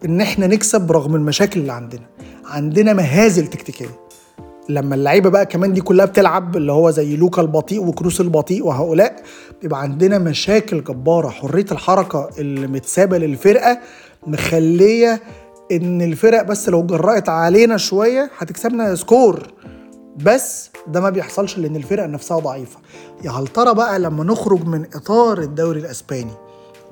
إن 0.05 0.21
إحنا 0.21 0.47
نكسب 0.47 0.91
رغم 0.91 1.15
المشاكل 1.15 1.59
اللي 1.59 1.73
عندنا. 1.73 2.01
عندنا 2.45 2.93
مهازل 2.93 3.47
تكتيكية. 3.47 3.99
لما 4.69 4.95
اللعيبة 4.95 5.29
بقى 5.29 5.45
كمان 5.45 5.73
دي 5.73 5.81
كلها 5.81 6.05
بتلعب 6.05 6.57
اللي 6.57 6.71
هو 6.71 6.91
زي 6.91 7.15
لوكا 7.15 7.41
البطيء 7.41 7.83
وكروس 7.87 8.21
البطيء 8.21 8.65
وهؤلاء 8.65 9.15
بيبقى 9.61 9.81
عندنا 9.81 10.17
مشاكل 10.17 10.83
جبارة. 10.83 11.29
حرية 11.29 11.65
الحركة 11.71 12.29
اللي 12.39 12.67
متسابة 12.67 13.17
للفرقة 13.17 13.79
مخلية 14.27 15.21
إن 15.73 16.01
الفرق 16.01 16.41
بس 16.43 16.69
لو 16.69 16.83
جرأت 16.83 17.29
علينا 17.29 17.77
شوية 17.77 18.31
هتكسبنا 18.37 18.95
سكور. 18.95 19.53
بس 20.17 20.69
ده 20.87 20.99
ما 21.01 21.09
بيحصلش 21.09 21.57
لأن 21.57 21.75
الفرق 21.75 22.05
نفسها 22.05 22.39
ضعيفة. 22.39 22.79
يا 23.23 23.31
هل 23.31 23.47
ترى 23.47 23.73
بقى 23.73 23.99
لما 23.99 24.23
نخرج 24.23 24.65
من 24.67 24.85
إطار 24.95 25.39
الدوري 25.41 25.79
الأسباني 25.79 26.31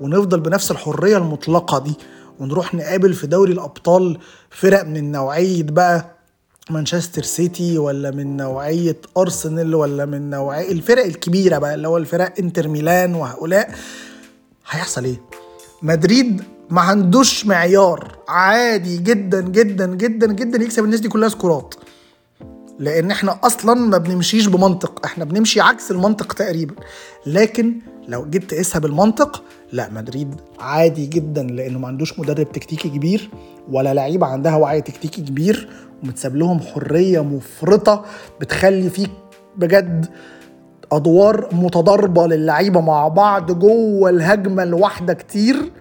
ونفضل 0.01 0.39
بنفس 0.39 0.71
الحرية 0.71 1.17
المطلقة 1.17 1.79
دي 1.79 1.93
ونروح 2.39 2.75
نقابل 2.75 3.13
في 3.13 3.27
دوري 3.27 3.53
الأبطال 3.53 4.17
فرق 4.49 4.83
من 4.83 5.11
نوعية 5.11 5.63
بقى 5.63 6.05
مانشستر 6.69 7.23
سيتي 7.23 7.77
ولا 7.77 8.11
من 8.11 8.37
نوعية 8.37 8.97
أرسنال 9.17 9.75
ولا 9.75 10.05
من 10.05 10.29
نوعية 10.29 10.71
الفرق 10.71 11.05
الكبيرة 11.05 11.57
بقى 11.57 11.73
اللي 11.75 11.87
هو 11.87 11.97
الفرق 11.97 12.33
إنتر 12.39 12.67
ميلان 12.67 13.15
وهؤلاء 13.15 13.69
هيحصل 14.69 15.03
إيه؟ 15.03 15.21
مدريد 15.81 16.43
ما 16.71 16.81
عندوش 16.81 17.45
معيار. 17.45 18.17
عادي 18.27 18.97
جدا 18.97 19.41
جدا 19.41 19.85
جدا 19.95 20.33
جدا 20.33 20.63
يكسب 20.63 20.83
الناس 20.83 20.99
دي 20.99 21.09
كلها 21.09 21.29
سكورات. 21.29 21.75
لأن 22.79 23.11
إحنا 23.11 23.39
أصلا 23.43 23.73
ما 23.73 23.97
بنمشيش 23.97 24.47
بمنطق. 24.47 25.05
إحنا 25.05 25.25
بنمشي 25.25 25.61
عكس 25.61 25.91
المنطق 25.91 26.33
تقريبا. 26.33 26.75
لكن 27.25 27.75
لو 28.07 28.25
جيت 28.29 28.43
تقيسها 28.49 28.79
بالمنطق 28.79 29.43
لا 29.71 29.89
مدريد 29.89 30.35
عادي 30.59 31.05
جدا 31.05 31.43
لأنه 31.43 31.79
ما 31.79 31.87
عندوش 31.87 32.19
مدرب 32.19 32.51
تكتيكي 32.51 32.89
كبير 32.89 33.29
ولا 33.71 33.93
لعيبة 33.93 34.27
عندها 34.27 34.55
وعي 34.55 34.81
تكتيكي 34.81 35.21
كبير 35.21 35.69
ومتساب 36.03 36.35
لهم 36.35 36.59
حرية 36.59 37.23
مفرطة 37.23 38.05
بتخلي 38.41 38.89
فيك 38.89 39.11
بجد 39.57 40.05
أدوار 40.91 41.49
متضاربة 41.51 42.27
للعيبة 42.27 42.81
مع 42.81 43.07
بعض 43.07 43.51
جوه 43.59 44.09
الهجمة 44.09 44.63
الواحده 44.63 45.13
كتير. 45.13 45.71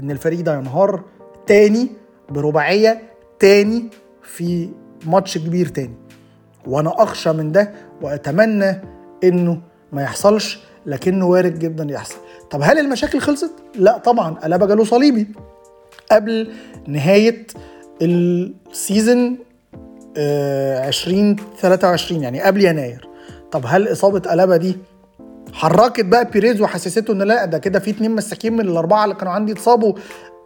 إن 0.00 0.10
الفريق 0.10 0.40
ده 0.40 0.54
ينهار 0.54 1.04
تاني 1.46 1.88
برباعية 2.28 3.02
تاني 3.38 3.84
في 4.22 4.68
ماتش 5.06 5.38
كبير 5.38 5.68
تاني. 5.68 5.94
وأنا 6.66 7.02
أخشى 7.02 7.32
من 7.32 7.52
ده 7.52 7.72
وأتمنى 8.02 8.80
إنه 9.24 9.60
ما 9.92 10.02
يحصلش 10.02 10.60
لكنه 10.86 11.26
وارد 11.26 11.58
جدا 11.58 11.86
يحصل. 11.90 12.16
طب 12.50 12.60
هل 12.62 12.78
المشاكل 12.78 13.20
خلصت؟ 13.20 13.52
لا 13.74 13.98
طبعا. 13.98 14.38
ألابا 14.44 14.66
جاله 14.66 14.84
صليبي. 14.84 15.26
قبل 16.12 16.52
نهاية 16.86 17.46
ال 18.02 18.21
season 18.21 19.38
2023 20.16 22.22
يعني 22.22 22.40
قبل 22.40 22.64
يناير. 22.64 23.08
طب 23.52 23.62
هل 23.66 23.92
إصابة 23.92 24.32
ألابا 24.32 24.56
دي 24.56 24.76
حركت 25.52 26.04
بقى 26.04 26.24
بيريز 26.24 26.60
وحسسته 26.60 27.12
إن 27.12 27.22
لا 27.22 27.44
ده 27.44 27.58
كده 27.58 27.78
في 27.78 27.90
اتنين 27.90 28.10
مساكين 28.14 28.52
من 28.52 28.60
الأربعة 28.60 29.04
اللي 29.04 29.14
كانوا 29.14 29.32
عندي 29.32 29.52
اتصابوا 29.52 29.94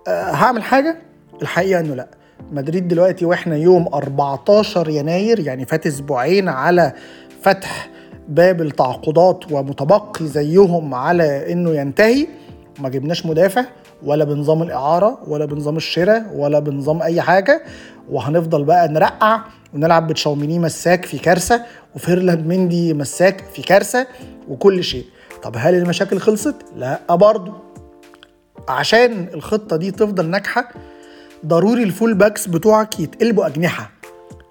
أه 0.08 0.30
هعمل 0.30 0.62
حاجة؟ 0.62 0.96
الحقيقة 1.42 1.80
إنه 1.80 1.94
لا. 1.94 2.08
مدريد 2.52 2.88
دلوقتي 2.88 3.24
وإحنا 3.24 3.56
يوم 3.56 3.88
14 3.94 4.88
يناير 4.88 5.40
يعني 5.40 5.64
فات 5.66 5.86
أسبوعين 5.86 6.48
على 6.48 6.92
فتح 7.42 7.90
باب 8.28 8.62
التعاقدات 8.62 9.52
ومتبقي 9.52 10.26
زيهم 10.26 10.94
على 10.94 11.52
إنه 11.52 11.70
ينتهي. 11.70 12.26
ما 12.80 12.88
جبناش 12.88 13.26
مدافع 13.26 13.64
ولا 14.02 14.24
بنظام 14.24 14.62
الإعارة 14.62 15.18
ولا 15.28 15.44
بنظام 15.44 15.76
الشراء 15.76 16.26
ولا 16.34 16.58
بنظام 16.58 17.02
أي 17.02 17.20
حاجة. 17.20 17.62
وهنفضل 18.10 18.64
بقى 18.64 18.88
نرقع 18.88 19.40
ونلعب 19.74 20.06
بتشاوميني 20.06 20.58
مساك 20.58 21.04
في 21.04 21.18
كارثة 21.18 21.62
وفيرلاند 21.96 22.46
مندي 22.46 22.94
مساك 22.94 23.44
في 23.54 23.62
كارثة 23.62 24.06
وكل 24.48 24.84
شيء. 24.84 25.04
طب 25.42 25.54
هل 25.56 25.74
المشاكل 25.74 26.18
خلصت؟ 26.18 26.54
لا 26.76 27.14
برضه 27.14 27.52
عشان 28.68 29.26
الخطة 29.34 29.76
دي 29.76 29.90
تفضل 29.90 30.26
ناجحة 30.30 30.68
ضروري 31.46 31.82
ال 31.82 31.89
full 31.89 32.14
backs 32.14 32.46
بتوعك 32.46 33.00
يتقلبوا 33.00 33.46
أجنحة. 33.46 33.90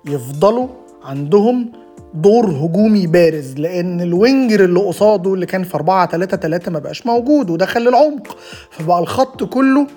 يفضلوا 0.06 0.68
عندهم 1.04 1.72
دور 2.14 2.46
هجومي 2.50 3.08
بارز 3.08 3.56
لأن 3.56 4.02
ال 4.02 4.11
winger 4.11 4.64
اللي 4.64 4.80
قصاده 4.80 5.34
اللي 5.34 5.46
كان 5.46 5.64
في 5.64 5.76
4 5.76 6.08
3 6.12 6.38
3 6.38 6.72
ما 6.72 6.80
بقاش 6.80 7.06
موجود 7.06 7.50
ودخل 7.50 7.82
للعمق 7.82 8.38
فبقى 8.72 9.00
الخط 9.00 9.44
كله 9.44 9.88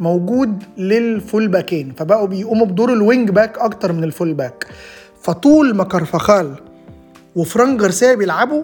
موجود 0.00 0.62
لل 0.78 1.01
full 1.01 1.48
back 1.48 1.79
ين 1.79 1.94
فبقوا 1.98 2.26
بيقوموا 2.26 2.66
بدور 2.66 2.92
ال 2.92 3.00
wing 3.00 3.30
back 3.30 3.58
أكتر 3.58 3.92
من 3.92 4.04
ال 4.04 4.10
full 4.10 4.34
back 4.34 4.66
فطول 5.20 5.74
ما 5.76 5.84
كارفاخال 5.84 6.54
وفران 7.36 7.76
جارسيا 7.76 8.14
بيلعبوا 8.14 8.62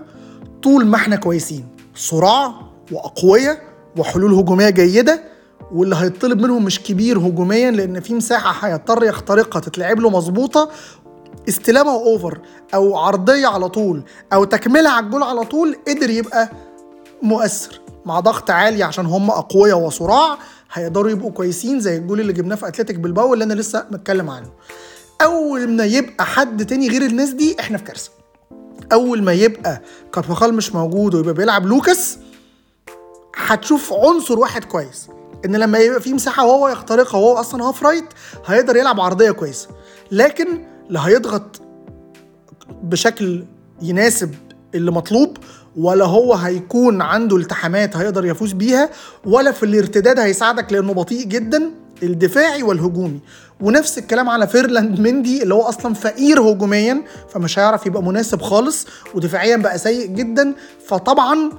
طول 0.62 0.86
ما 0.86 0.96
إحنا 0.96 1.16
كويسين. 1.16 1.64
سراع 1.94 2.52
واقوياء 2.92 3.58
وحلول 3.98 4.34
هجومية 4.34 4.70
جيدة 4.70 5.20
واللي 5.72 5.96
هيطلب 5.96 6.40
منهم 6.40 6.64
مش 6.64 6.82
كبير 6.82 7.18
هجوميا 7.18 7.70
لأن 7.70 8.00
في 8.00 8.14
مساحة 8.14 8.68
هيضطر 8.68 9.04
يخترقها 9.04 9.60
تتلعب 9.60 10.00
له 10.00 10.10
مظبوطة 10.10 10.70
استلامها 11.48 11.94
over 11.94 12.38
أو 12.74 12.96
عرضية 12.96 13.46
على 13.46 13.68
طول 13.68 14.02
أو 14.32 14.44
تكمله 14.44 14.90
على 14.90 15.06
الجول 15.06 15.22
على 15.22 15.44
طول 15.44 15.76
قدر 15.88 16.10
يبقى 16.10 16.48
مؤثر. 17.22 17.80
مع 18.06 18.20
ضغط 18.20 18.50
عالي 18.50 18.82
عشان 18.82 19.06
هم 19.06 19.30
اقوياء 19.30 19.78
وسراع 19.78 20.38
هيقدروا 20.72 21.10
يبقوا 21.10 21.30
كويسين 21.30 21.80
زي 21.80 21.96
الجول 21.96 22.20
اللي 22.20 22.32
جبناه 22.32 22.56
في 22.56 22.68
أتلتيك 22.68 22.96
بيلباو 22.96 23.34
اللي 23.34 23.44
أنا 23.44 23.54
لسه 23.54 23.86
متكلم 23.90 24.30
عنه. 24.30 24.50
أول 25.22 25.68
ما 25.68 25.84
يبقى 25.84 26.26
حد 26.26 26.66
تاني 26.66 26.88
غير 26.88 27.02
الناس 27.02 27.30
دي 27.30 27.56
إحنا 27.60 27.78
في 27.78 27.84
كارثة. 27.84 28.10
أول 28.92 29.22
ما 29.22 29.32
يبقى 29.32 29.82
كارفاخال 30.14 30.54
مش 30.54 30.74
موجود 30.74 31.14
ويبقى 31.14 31.34
بيلعب 31.34 31.66
لوكاس 31.66 32.18
هتشوف 33.36 33.92
عنصر 33.92 34.38
واحد 34.38 34.64
كويس. 34.64 35.08
إن 35.44 35.56
لما 35.56 35.78
يبقى 35.78 36.00
في 36.00 36.12
مساحة 36.12 36.46
وهو 36.46 36.68
يخترقها 36.68 37.18
وهو 37.18 37.40
أصلا 37.40 37.64
half 37.64 37.82
right 37.82 38.04
هيقدر 38.46 38.76
يلعب 38.76 39.00
عرضية 39.00 39.30
كويسة. 39.30 39.68
لكن 40.10 40.64
لا 40.88 41.06
هيضغط 41.08 41.60
بشكل 42.82 43.44
يناسب 43.82 44.34
اللي 44.74 44.90
مطلوب 44.90 45.31
ولا 45.76 46.04
هو 46.04 46.34
هيكون 46.34 47.02
عنده 47.02 47.36
التحامات 47.36 47.96
هيقدر 47.96 48.24
يفوز 48.24 48.52
بيها 48.52 48.90
ولا 49.24 49.52
في 49.52 49.62
الارتداد 49.62 50.18
هيساعدك 50.18 50.72
لأنه 50.72 50.92
بطيء 50.92 51.24
جدا 51.26 51.70
الدفاعي 52.02 52.62
والهجومي. 52.62 53.20
ونفس 53.60 53.98
الكلام 53.98 54.28
على 54.28 54.46
فيرلاند 54.46 55.00
مندي 55.00 55.42
اللي 55.42 55.54
هو 55.54 55.62
أصلا 55.62 55.94
فقير 55.94 56.40
هجوميا 56.40 57.02
فمش 57.34 57.58
هيعرف 57.58 57.86
يبقى 57.86 58.02
مناسب 58.02 58.42
خالص 58.42 58.86
ودفاعيا 59.14 59.56
بقى 59.56 59.78
سيء 59.78 60.06
جدا. 60.06 60.54
فطبعا 60.86 61.50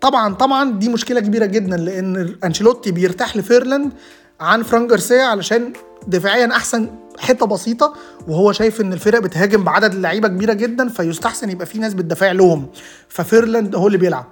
طبعا 0.00 0.34
طبعا 0.34 0.72
دي 0.72 0.88
مشكلة 0.88 1.20
كبيرة 1.20 1.46
جدا 1.46 1.76
لأن 1.76 2.36
أنشيلوتي 2.44 2.90
بيرتاح 2.92 3.36
لفيرلاند 3.36 3.92
عن 4.40 4.62
فران 4.62 4.86
جارسيا 4.86 5.22
علشان 5.22 5.72
دفاعيا 6.06 6.50
أحسن 6.52 6.90
حتة 7.18 7.46
بسيطة 7.46 7.94
وهو 8.28 8.52
شايف 8.52 8.80
إن 8.80 8.92
الفرق 8.92 9.18
بتهاجم 9.18 9.64
بعدد 9.64 9.94
لعيبه 9.94 10.28
كبيرة 10.28 10.52
جدا 10.52 10.88
فيستحسن 10.88 11.50
يبقى 11.50 11.66
في 11.66 11.78
ناس 11.78 11.94
بتدافع 11.94 12.32
لهم. 12.32 12.66
ففيرلاند 13.08 13.74
هو 13.74 13.86
اللي 13.86 13.98
بيلعب. 13.98 14.26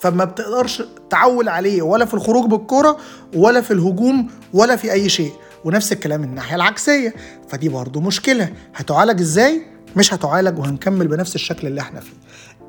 فما 0.00 0.24
بتقدرش 0.24 0.82
تعول 1.10 1.48
عليه 1.48 1.82
ولا 1.82 2.04
في 2.04 2.14
الخروج 2.14 2.50
بالكرة 2.50 2.96
ولا 3.34 3.60
في 3.60 3.70
الهجوم 3.70 4.30
ولا 4.52 4.76
في 4.76 4.92
أي 4.92 5.08
شيء. 5.08 5.32
ونفس 5.64 5.92
الكلام 5.92 6.22
الناحية 6.24 6.56
العكسية. 6.56 7.14
فدي 7.48 7.68
برضو 7.68 8.00
مشكلة. 8.00 8.52
هتعالج 8.74 9.20
إزاي؟ 9.20 9.62
مش 9.96 10.14
هتعالج 10.14 10.58
وهنكمل 10.58 11.08
بنفس 11.08 11.34
الشكل 11.34 11.66
اللي 11.66 11.80
إحنا 11.80 12.00
فيه. 12.00 12.12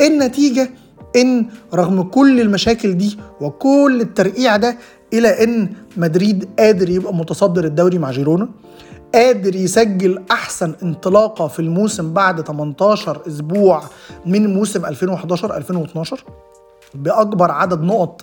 النتيجة 0.08 0.70
إن 1.16 1.50
رغم 1.74 2.04
كل 2.04 2.42
المشاكل 2.42 2.98
دي 2.98 3.20
وكل 3.42 3.98
الترقيع 4.02 4.58
ده 4.58 4.78
إلى 5.14 5.44
إن 5.44 5.70
مدريد 5.98 6.50
قادر 6.60 6.90
يبقى 6.90 7.14
متصدر 7.14 7.64
الدوري 7.66 7.98
مع 7.98 8.12
جيرونا 8.12 8.50
قادر 9.16 9.56
يسجل 9.56 10.24
أحسن 10.32 10.74
انطلاقة 10.84 11.48
في 11.48 11.60
الموسم 11.60 12.14
بعد 12.14 12.42
18 12.42 13.22
أسبوع 13.28 13.84
من 14.26 14.54
موسم 14.54 14.86
2011 14.86 15.58
2012 15.58 16.24
بأكبر 16.96 17.52
عدد 17.52 17.82
نقط 17.82 18.22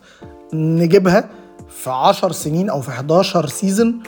نجيبها 0.55 1.29
في 1.69 1.91
10 1.91 2.33
سنين 2.33 2.71
أو 2.71 2.81
في 2.81 2.89
11 2.89 3.47
season 3.47 4.03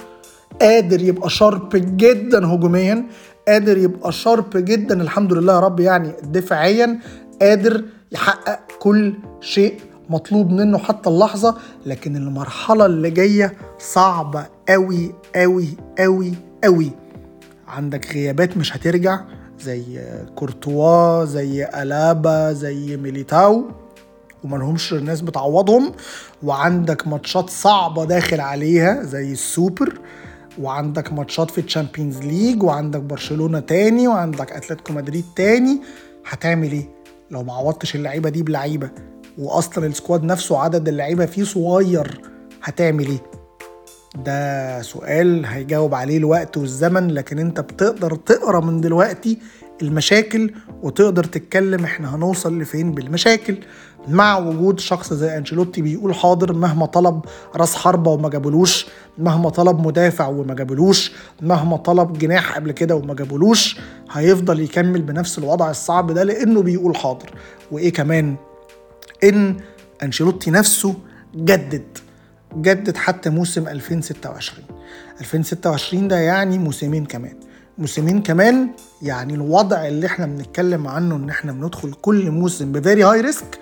قادر 0.60 1.02
يبقى 1.02 1.30
sharp 1.30 1.68
جدا 1.74 2.46
هجوميا 2.54 3.06
قادر 3.48 3.78
يبقى 3.78 4.12
sharp 4.12 4.50
جدا 4.56 5.02
الحمد 5.02 5.32
لله 5.32 5.52
يا 5.54 5.60
رب 5.60 5.80
يعني 5.80 6.12
دفاعيا 6.22 6.98
قادر 7.42 7.84
يحقق 8.12 8.60
كل 8.78 9.14
شيء 9.40 9.80
مطلوب 10.12 10.50
منه 10.50 10.78
حتى 10.78 11.08
اللحظة 11.08 11.56
لكن 11.86 12.16
المرحلة 12.16 12.86
اللي 12.86 13.10
جاية 13.10 13.52
صعبة 13.78 14.46
قوي 14.68 15.14
قوي 15.36 15.68
قوي 15.98 16.34
قوي 16.64 16.90
عندك 17.68 18.12
غيابات 18.12 18.56
مش 18.56 18.76
هترجع 18.76 19.20
زي 19.60 19.84
كورتوا 20.34 21.24
زي 21.24 21.64
ألابا 21.64 22.52
زي 22.52 22.96
ميليتاو 22.96 23.64
وملهمش 24.44 24.92
الناس 24.92 25.20
بتعوضهم. 25.20 25.92
وعندك 26.42 27.08
ماتشات 27.08 27.50
صعبة 27.50 28.04
داخل 28.04 28.40
عليها 28.40 29.02
زي 29.02 29.32
السوبر. 29.32 29.98
وعندك 30.60 31.12
ماتشات 31.12 31.50
في 31.50 31.60
ال 31.60 31.66
Champions 31.66 32.18
League 32.18 32.62
وعندك 32.62 33.00
برشلونة 33.00 33.60
تاني 33.60 34.08
وعندك 34.08 34.52
أتلتيكو 34.52 34.92
مدريد 34.92 35.24
تاني. 35.36 35.80
هتعمل 36.28 36.72
إيه؟ 36.72 36.88
لو 37.30 37.42
ما 37.42 37.52
عوضتش 37.52 37.94
اللعيبة 37.94 38.30
دي 38.30 38.42
بلعيبة. 38.42 38.90
واصلا 39.38 39.86
ال 39.86 39.92
squad 39.92 40.24
نفسه 40.24 40.58
عدد 40.58 40.88
اللعيبة 40.88 41.26
فيه 41.26 41.44
صغير. 41.44 42.20
هتعمل 42.62 43.06
إيه؟ 43.06 43.22
ده 44.24 44.82
سؤال 44.82 45.46
هيجاوب 45.46 45.94
عليه 45.94 46.16
الوقت 46.18 46.56
والزمن 46.56 47.10
لكن 47.10 47.38
أنت 47.38 47.60
بتقدر 47.60 48.14
تقرأ 48.14 48.60
من 48.60 48.80
دلوقتي 48.80 49.38
المشاكل 49.82 50.50
وتقدر 50.82 51.24
تتكلم 51.24 51.84
إحنا 51.84 52.14
هنوصل 52.14 52.58
لفين 52.58 52.92
بالمشاكل. 52.92 53.56
مع 54.08 54.38
وجود 54.38 54.80
شخص 54.80 55.12
زي 55.12 55.36
أنشيلوتي 55.36 55.82
بيقول 55.82 56.14
حاضر 56.14 56.52
مهما 56.52 56.86
طلب 56.86 57.20
راس 57.56 57.74
حربة 57.74 58.10
وما 58.10 58.28
جابولوش 58.28 58.86
مهما 59.18 59.50
طلب 59.50 59.86
مدافع 59.86 60.26
وما 60.28 60.54
جابولوش 60.54 61.12
مهما 61.42 61.76
طلب 61.76 62.18
جناح 62.18 62.56
قبل 62.56 62.72
كده 62.72 62.96
وما 62.96 63.14
جابولوش 63.14 63.76
هيفضل 64.12 64.60
يكمل 64.60 65.02
بنفس 65.02 65.38
الوضع 65.38 65.70
الصعب 65.70 66.12
ده 66.12 66.22
لأنه 66.22 66.62
بيقول 66.62 66.96
حاضر. 66.96 67.30
وإيه 67.72 67.92
كمان؟ 67.92 68.36
إن 69.24 69.56
أنشيلوتي 70.02 70.50
نفسه 70.50 70.94
جدد 71.36 71.98
جدد 72.56 72.96
حتى 72.96 73.30
موسم 73.30 73.68
2026 73.68 74.64
2026 75.20 76.08
ده 76.08 76.16
يعني 76.18 76.58
موسمين 76.58 77.04
كمان. 77.06 77.36
موسمين 77.78 78.22
كمان 78.22 78.68
يعني 79.02 79.34
الوضع 79.34 79.86
اللي 79.88 80.06
إحنا 80.06 80.26
بنتكلم 80.26 80.88
عنه 80.88 81.16
إن 81.16 81.30
إحنا 81.30 81.52
بندخل 81.52 81.92
كل 81.92 82.30
موسم 82.30 82.72
ب 82.72 82.78
very 82.78 83.02
high 83.04 83.20
risk 83.20 83.58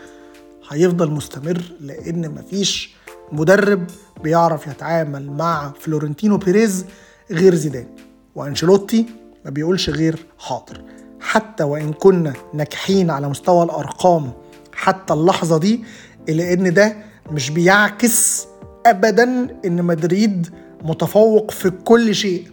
هيفضل 0.70 1.10
مستمر 1.10 1.62
لأن 1.80 2.30
مفيش 2.34 2.94
مدرب 3.32 3.86
بيعرف 4.22 4.66
يتعامل 4.66 5.30
مع 5.30 5.72
فلورنتينو 5.80 6.36
بيريز 6.36 6.84
غير 7.30 7.54
زيدان. 7.54 7.86
وأنشيلوتي 8.34 9.06
ما 9.44 9.50
بيقولش 9.50 9.90
غير 9.90 10.26
حاضر. 10.38 10.82
حتى 11.20 11.64
وإن 11.64 11.92
كنا 11.92 12.32
ناجحين 12.54 13.10
على 13.10 13.28
مستوى 13.28 13.64
الأرقام 13.64 14.32
حتى 14.80 15.14
اللحظة 15.14 15.58
دي 15.58 15.84
الا 16.28 16.52
إن 16.52 16.74
ده 16.74 16.96
مش 17.30 17.50
بيعكس 17.50 18.46
ابدا 18.86 19.48
إن 19.64 19.82
مدريد 19.84 20.46
متفوق 20.84 21.50
في 21.50 21.70
كل 21.70 22.14
شيء 22.14 22.44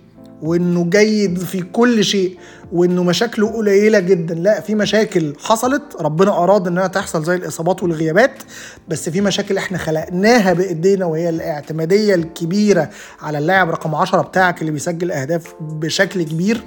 وإنه 0.41 0.83
جيد 0.89 1.39
في 1.39 1.61
كل 1.61 2.03
شيء 2.03 2.37
وإنه 2.71 3.03
مشاكله 3.03 3.47
قليلة 3.51 3.99
جدا. 3.99 4.35
لا 4.35 4.61
في 4.61 4.75
مشاكل 4.75 5.33
حصلت 5.39 5.83
ربنا 6.01 6.43
أراد 6.43 6.67
إنها 6.67 6.87
تحصل 6.87 7.23
زي 7.23 7.35
الإصابات 7.35 7.83
والغيابات 7.83 8.43
بس 8.87 9.09
في 9.09 9.21
مشاكل 9.21 9.57
إحنا 9.57 9.77
خلقناها 9.77 10.53
بإيدينا 10.53 11.05
وهي 11.05 11.29
الاعتمادية 11.29 12.15
الكبيرة 12.15 12.89
على 13.21 13.37
اللاعب 13.37 13.69
رقم 13.69 13.95
10 13.95 14.21
بتاعك 14.21 14.61
اللي 14.61 14.71
بيسجل 14.71 15.11
أهداف 15.11 15.55
بشكل 15.61 16.23
كبير 16.23 16.61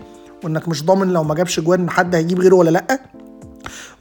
وإنك 0.45 0.69
مش 0.69 0.85
ضامن 0.85 1.09
لو 1.13 1.23
ما 1.25 1.35
جابش 1.35 1.61
جوان 1.61 1.91
حد 1.91 2.15
هيجيب 2.15 2.41
غيره 2.41 2.55
ولا 2.55 2.71
لأ. 2.71 3.01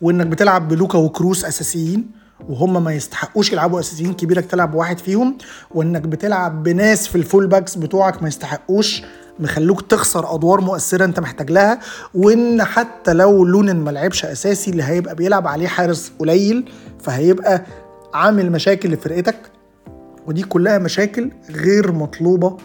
وإنك 0.01 0.27
بتلعب 0.27 0.67
بلوكا 0.67 0.97
وكروس 0.97 1.45
أساسيين 1.45 2.11
وهم 2.49 2.83
ما 2.83 2.93
يستحقوش 2.93 3.51
يلعبوا 3.51 3.79
أساسيين 3.79 4.13
كبيرك 4.13 4.45
تلعب 4.45 4.73
واحد 4.75 4.99
فيهم. 4.99 5.37
وإنك 5.71 6.01
بتلعب 6.01 6.63
بناس 6.63 7.07
في 7.07 7.15
ال 7.15 7.22
full 7.22 7.47
backs 7.47 7.75
بتوعك 7.75 8.21
ما 8.21 8.27
يستحقوش 8.27 9.01
مخلينك 9.39 9.81
تخسر 9.81 10.35
أدوار 10.35 10.61
مؤثرة 10.61 11.05
أنت 11.05 11.19
محتاج 11.19 11.51
لها. 11.51 11.79
وإن 12.13 12.63
حتى 12.63 13.13
لو 13.13 13.45
لونين 13.45 13.75
ما 13.75 13.91
لعبش 13.91 14.25
أساسي 14.25 14.71
اللي 14.71 14.83
هيبقى 14.83 15.15
بيلعب 15.15 15.47
عليه 15.47 15.67
حارس 15.67 16.11
قليل 16.19 16.71
فهيبقى 16.99 17.65
عامل 18.13 18.51
مشاكل 18.51 18.89
لفرقتك. 18.91 19.37
ودي 20.27 20.43
كلها 20.43 20.77
مشاكل 20.77 21.31
غير 21.49 21.91
مطلوبة 21.91 22.57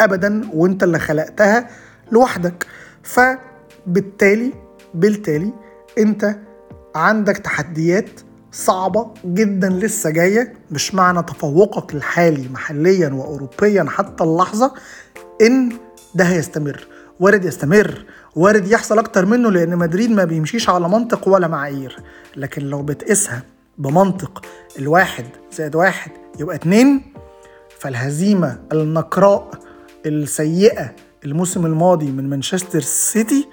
ابدا 0.00 0.48
وإنت 0.54 0.82
اللي 0.82 0.98
خلقتها 0.98 1.68
لوحدك. 2.12 2.66
فبالتالي 3.02 4.52
بالتالي 4.94 5.52
انت 5.98 6.36
عندك 6.94 7.36
تحديات 7.38 8.20
صعبة 8.52 9.10
جدا 9.26 9.68
لسه 9.68 10.10
جاية 10.10 10.52
مش 10.70 10.94
معنى 10.94 11.22
تفوقك 11.22 11.94
الحالي 11.94 12.48
محليا 12.48 13.08
وأوروبيا 13.08 13.84
حتى 13.88 14.24
اللحظة 14.24 14.72
إن 15.42 15.72
ده 16.14 16.24
هيستمر. 16.24 16.86
وارد 17.20 17.44
يستمر 17.44 18.04
وارد 18.36 18.68
يحصل 18.68 18.98
أكتر 18.98 19.26
منه 19.26 19.50
لأن 19.50 19.76
مدريد 19.76 20.10
ما 20.10 20.24
بيمشيش 20.24 20.68
على 20.68 20.88
منطق 20.88 21.28
ولا 21.28 21.48
معايير. 21.48 21.98
لكن 22.36 22.62
لو 22.62 22.82
بتقيسها 22.82 23.42
بمنطق 23.78 24.44
الواحد 24.78 25.24
زائد 25.52 25.74
واحد 25.76 26.10
يبقى 26.40 26.56
اتنين 26.56 27.02
فالهزيمة 27.78 28.58
النقراء 28.72 29.50
السيئة 30.06 30.92
الموسم 31.24 31.66
الماضي 31.66 32.10
من 32.10 32.30
مانشستر 32.30 32.80
سيتي 32.80 33.48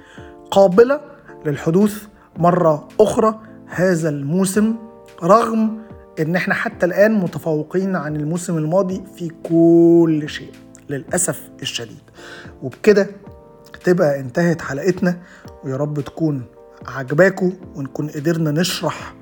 قابلة 0.52 1.02
للحدوث 1.46 2.04
مرة 2.38 2.88
أخرى 3.00 3.40
هذا 3.68 4.10
الموسم 4.10 4.76
رغم 5.24 5.82
إن 6.20 6.36
إحنا 6.36 6.54
حتى 6.54 6.86
الآن 6.86 7.14
متفوقين 7.14 7.96
عن 7.96 8.16
الموسم 8.16 8.58
الماضي 8.58 9.04
في 9.16 9.32
كل 9.44 10.30
شيء 10.30 10.52
للأسف 10.90 11.50
الشديد. 11.62 12.02
وبكده 12.64 13.08
تبقى 13.84 14.20
انتهت 14.20 14.62
حلقتنا 14.62 15.18
ويا 15.64 15.76
رب 15.78 16.02
تكون 16.02 16.44
عجباكم 16.88 17.54
ونكون 17.76 18.08
قدرنا 18.10 18.52
نشرح 18.52 19.14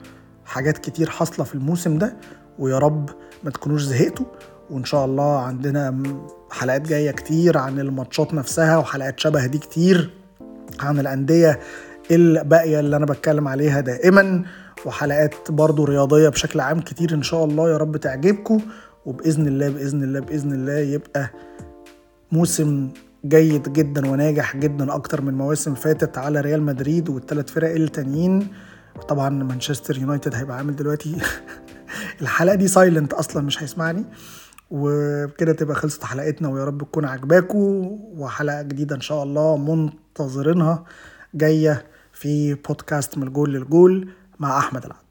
حاجات 0.45 0.77
كتير 0.77 1.09
حاصلة 1.09 1.45
في 1.45 1.55
الموسم 1.55 1.97
ده 1.97 2.17
ويا 2.59 2.77
رب 2.77 3.09
ما 3.43 3.51
تكونوش 3.51 3.81
زهقتوا. 3.81 4.25
وإن 4.69 4.85
شاء 4.85 5.05
الله 5.05 5.39
عندنا 5.39 6.03
حلقات 6.51 6.81
جاية 6.81 7.11
كتير 7.11 7.57
عن 7.57 7.79
الماتشات 7.79 8.33
نفسها 8.33 8.77
وحلقات 8.77 9.19
شبه 9.19 9.45
دي 9.45 9.57
كتير 9.57 10.13
عن 10.79 10.99
الأندية 10.99 11.59
الباقية 12.11 12.79
اللي 12.79 12.95
أنا 12.95 13.05
بتكلم 13.05 13.47
عليها 13.47 13.79
دائما 13.81 14.43
وحلقات 14.85 15.51
برضو 15.51 15.83
رياضية 15.83 16.29
بشكل 16.29 16.59
عام 16.59 16.79
كتير 16.79 17.13
إن 17.13 17.23
شاء 17.23 17.45
الله 17.45 17.69
يا 17.69 17.77
رب 17.77 17.97
تعجبكم 17.97 18.61
وبإذن 19.05 19.47
الله 19.47 19.69
بإذن 19.69 20.03
الله 20.03 20.19
بإذن 20.19 20.53
الله 20.53 20.77
يبقى 20.77 21.29
موسم 22.31 22.89
جيد 23.25 23.73
جدا 23.73 24.09
وناجح 24.09 24.57
جدا 24.57 24.95
أكتر 24.95 25.21
من 25.21 25.33
مواسم 25.33 25.75
فاتت 25.75 26.17
على 26.17 26.41
ريال 26.41 26.61
مدريد 26.61 27.09
والثلاث 27.09 27.51
فرق 27.51 27.75
التانيين. 27.75 28.47
طبعا 29.07 29.29
مانشستر 29.29 29.97
يونايتد 29.97 30.35
هيبقى 30.35 30.57
عامل 30.57 30.75
دلوقتي 30.75 31.17
الحلقة 32.21 32.55
دي 32.55 32.67
silent 32.67 33.13
أصلا 33.13 33.43
مش 33.43 33.63
هيسمعني. 33.63 34.05
وبكده 34.71 35.53
تبقى 35.53 35.75
خلصت 35.75 36.03
حلقتنا 36.03 36.49
ويا 36.49 36.65
رب 36.65 36.83
تكون 36.83 37.05
عجباكم 37.05 37.97
وحلقة 38.17 38.61
جديدة 38.61 38.95
إن 38.95 39.01
شاء 39.01 39.23
الله 39.23 39.57
منتظرينها 39.57 40.83
جاية 41.33 41.85
في 42.19 42.53
بودكاست 42.53 43.17
من 43.17 43.27
الجول 43.27 43.53
للجول 43.53 44.09
مع 44.39 44.59
أحمد 44.59 44.85
العبد. 44.85 45.08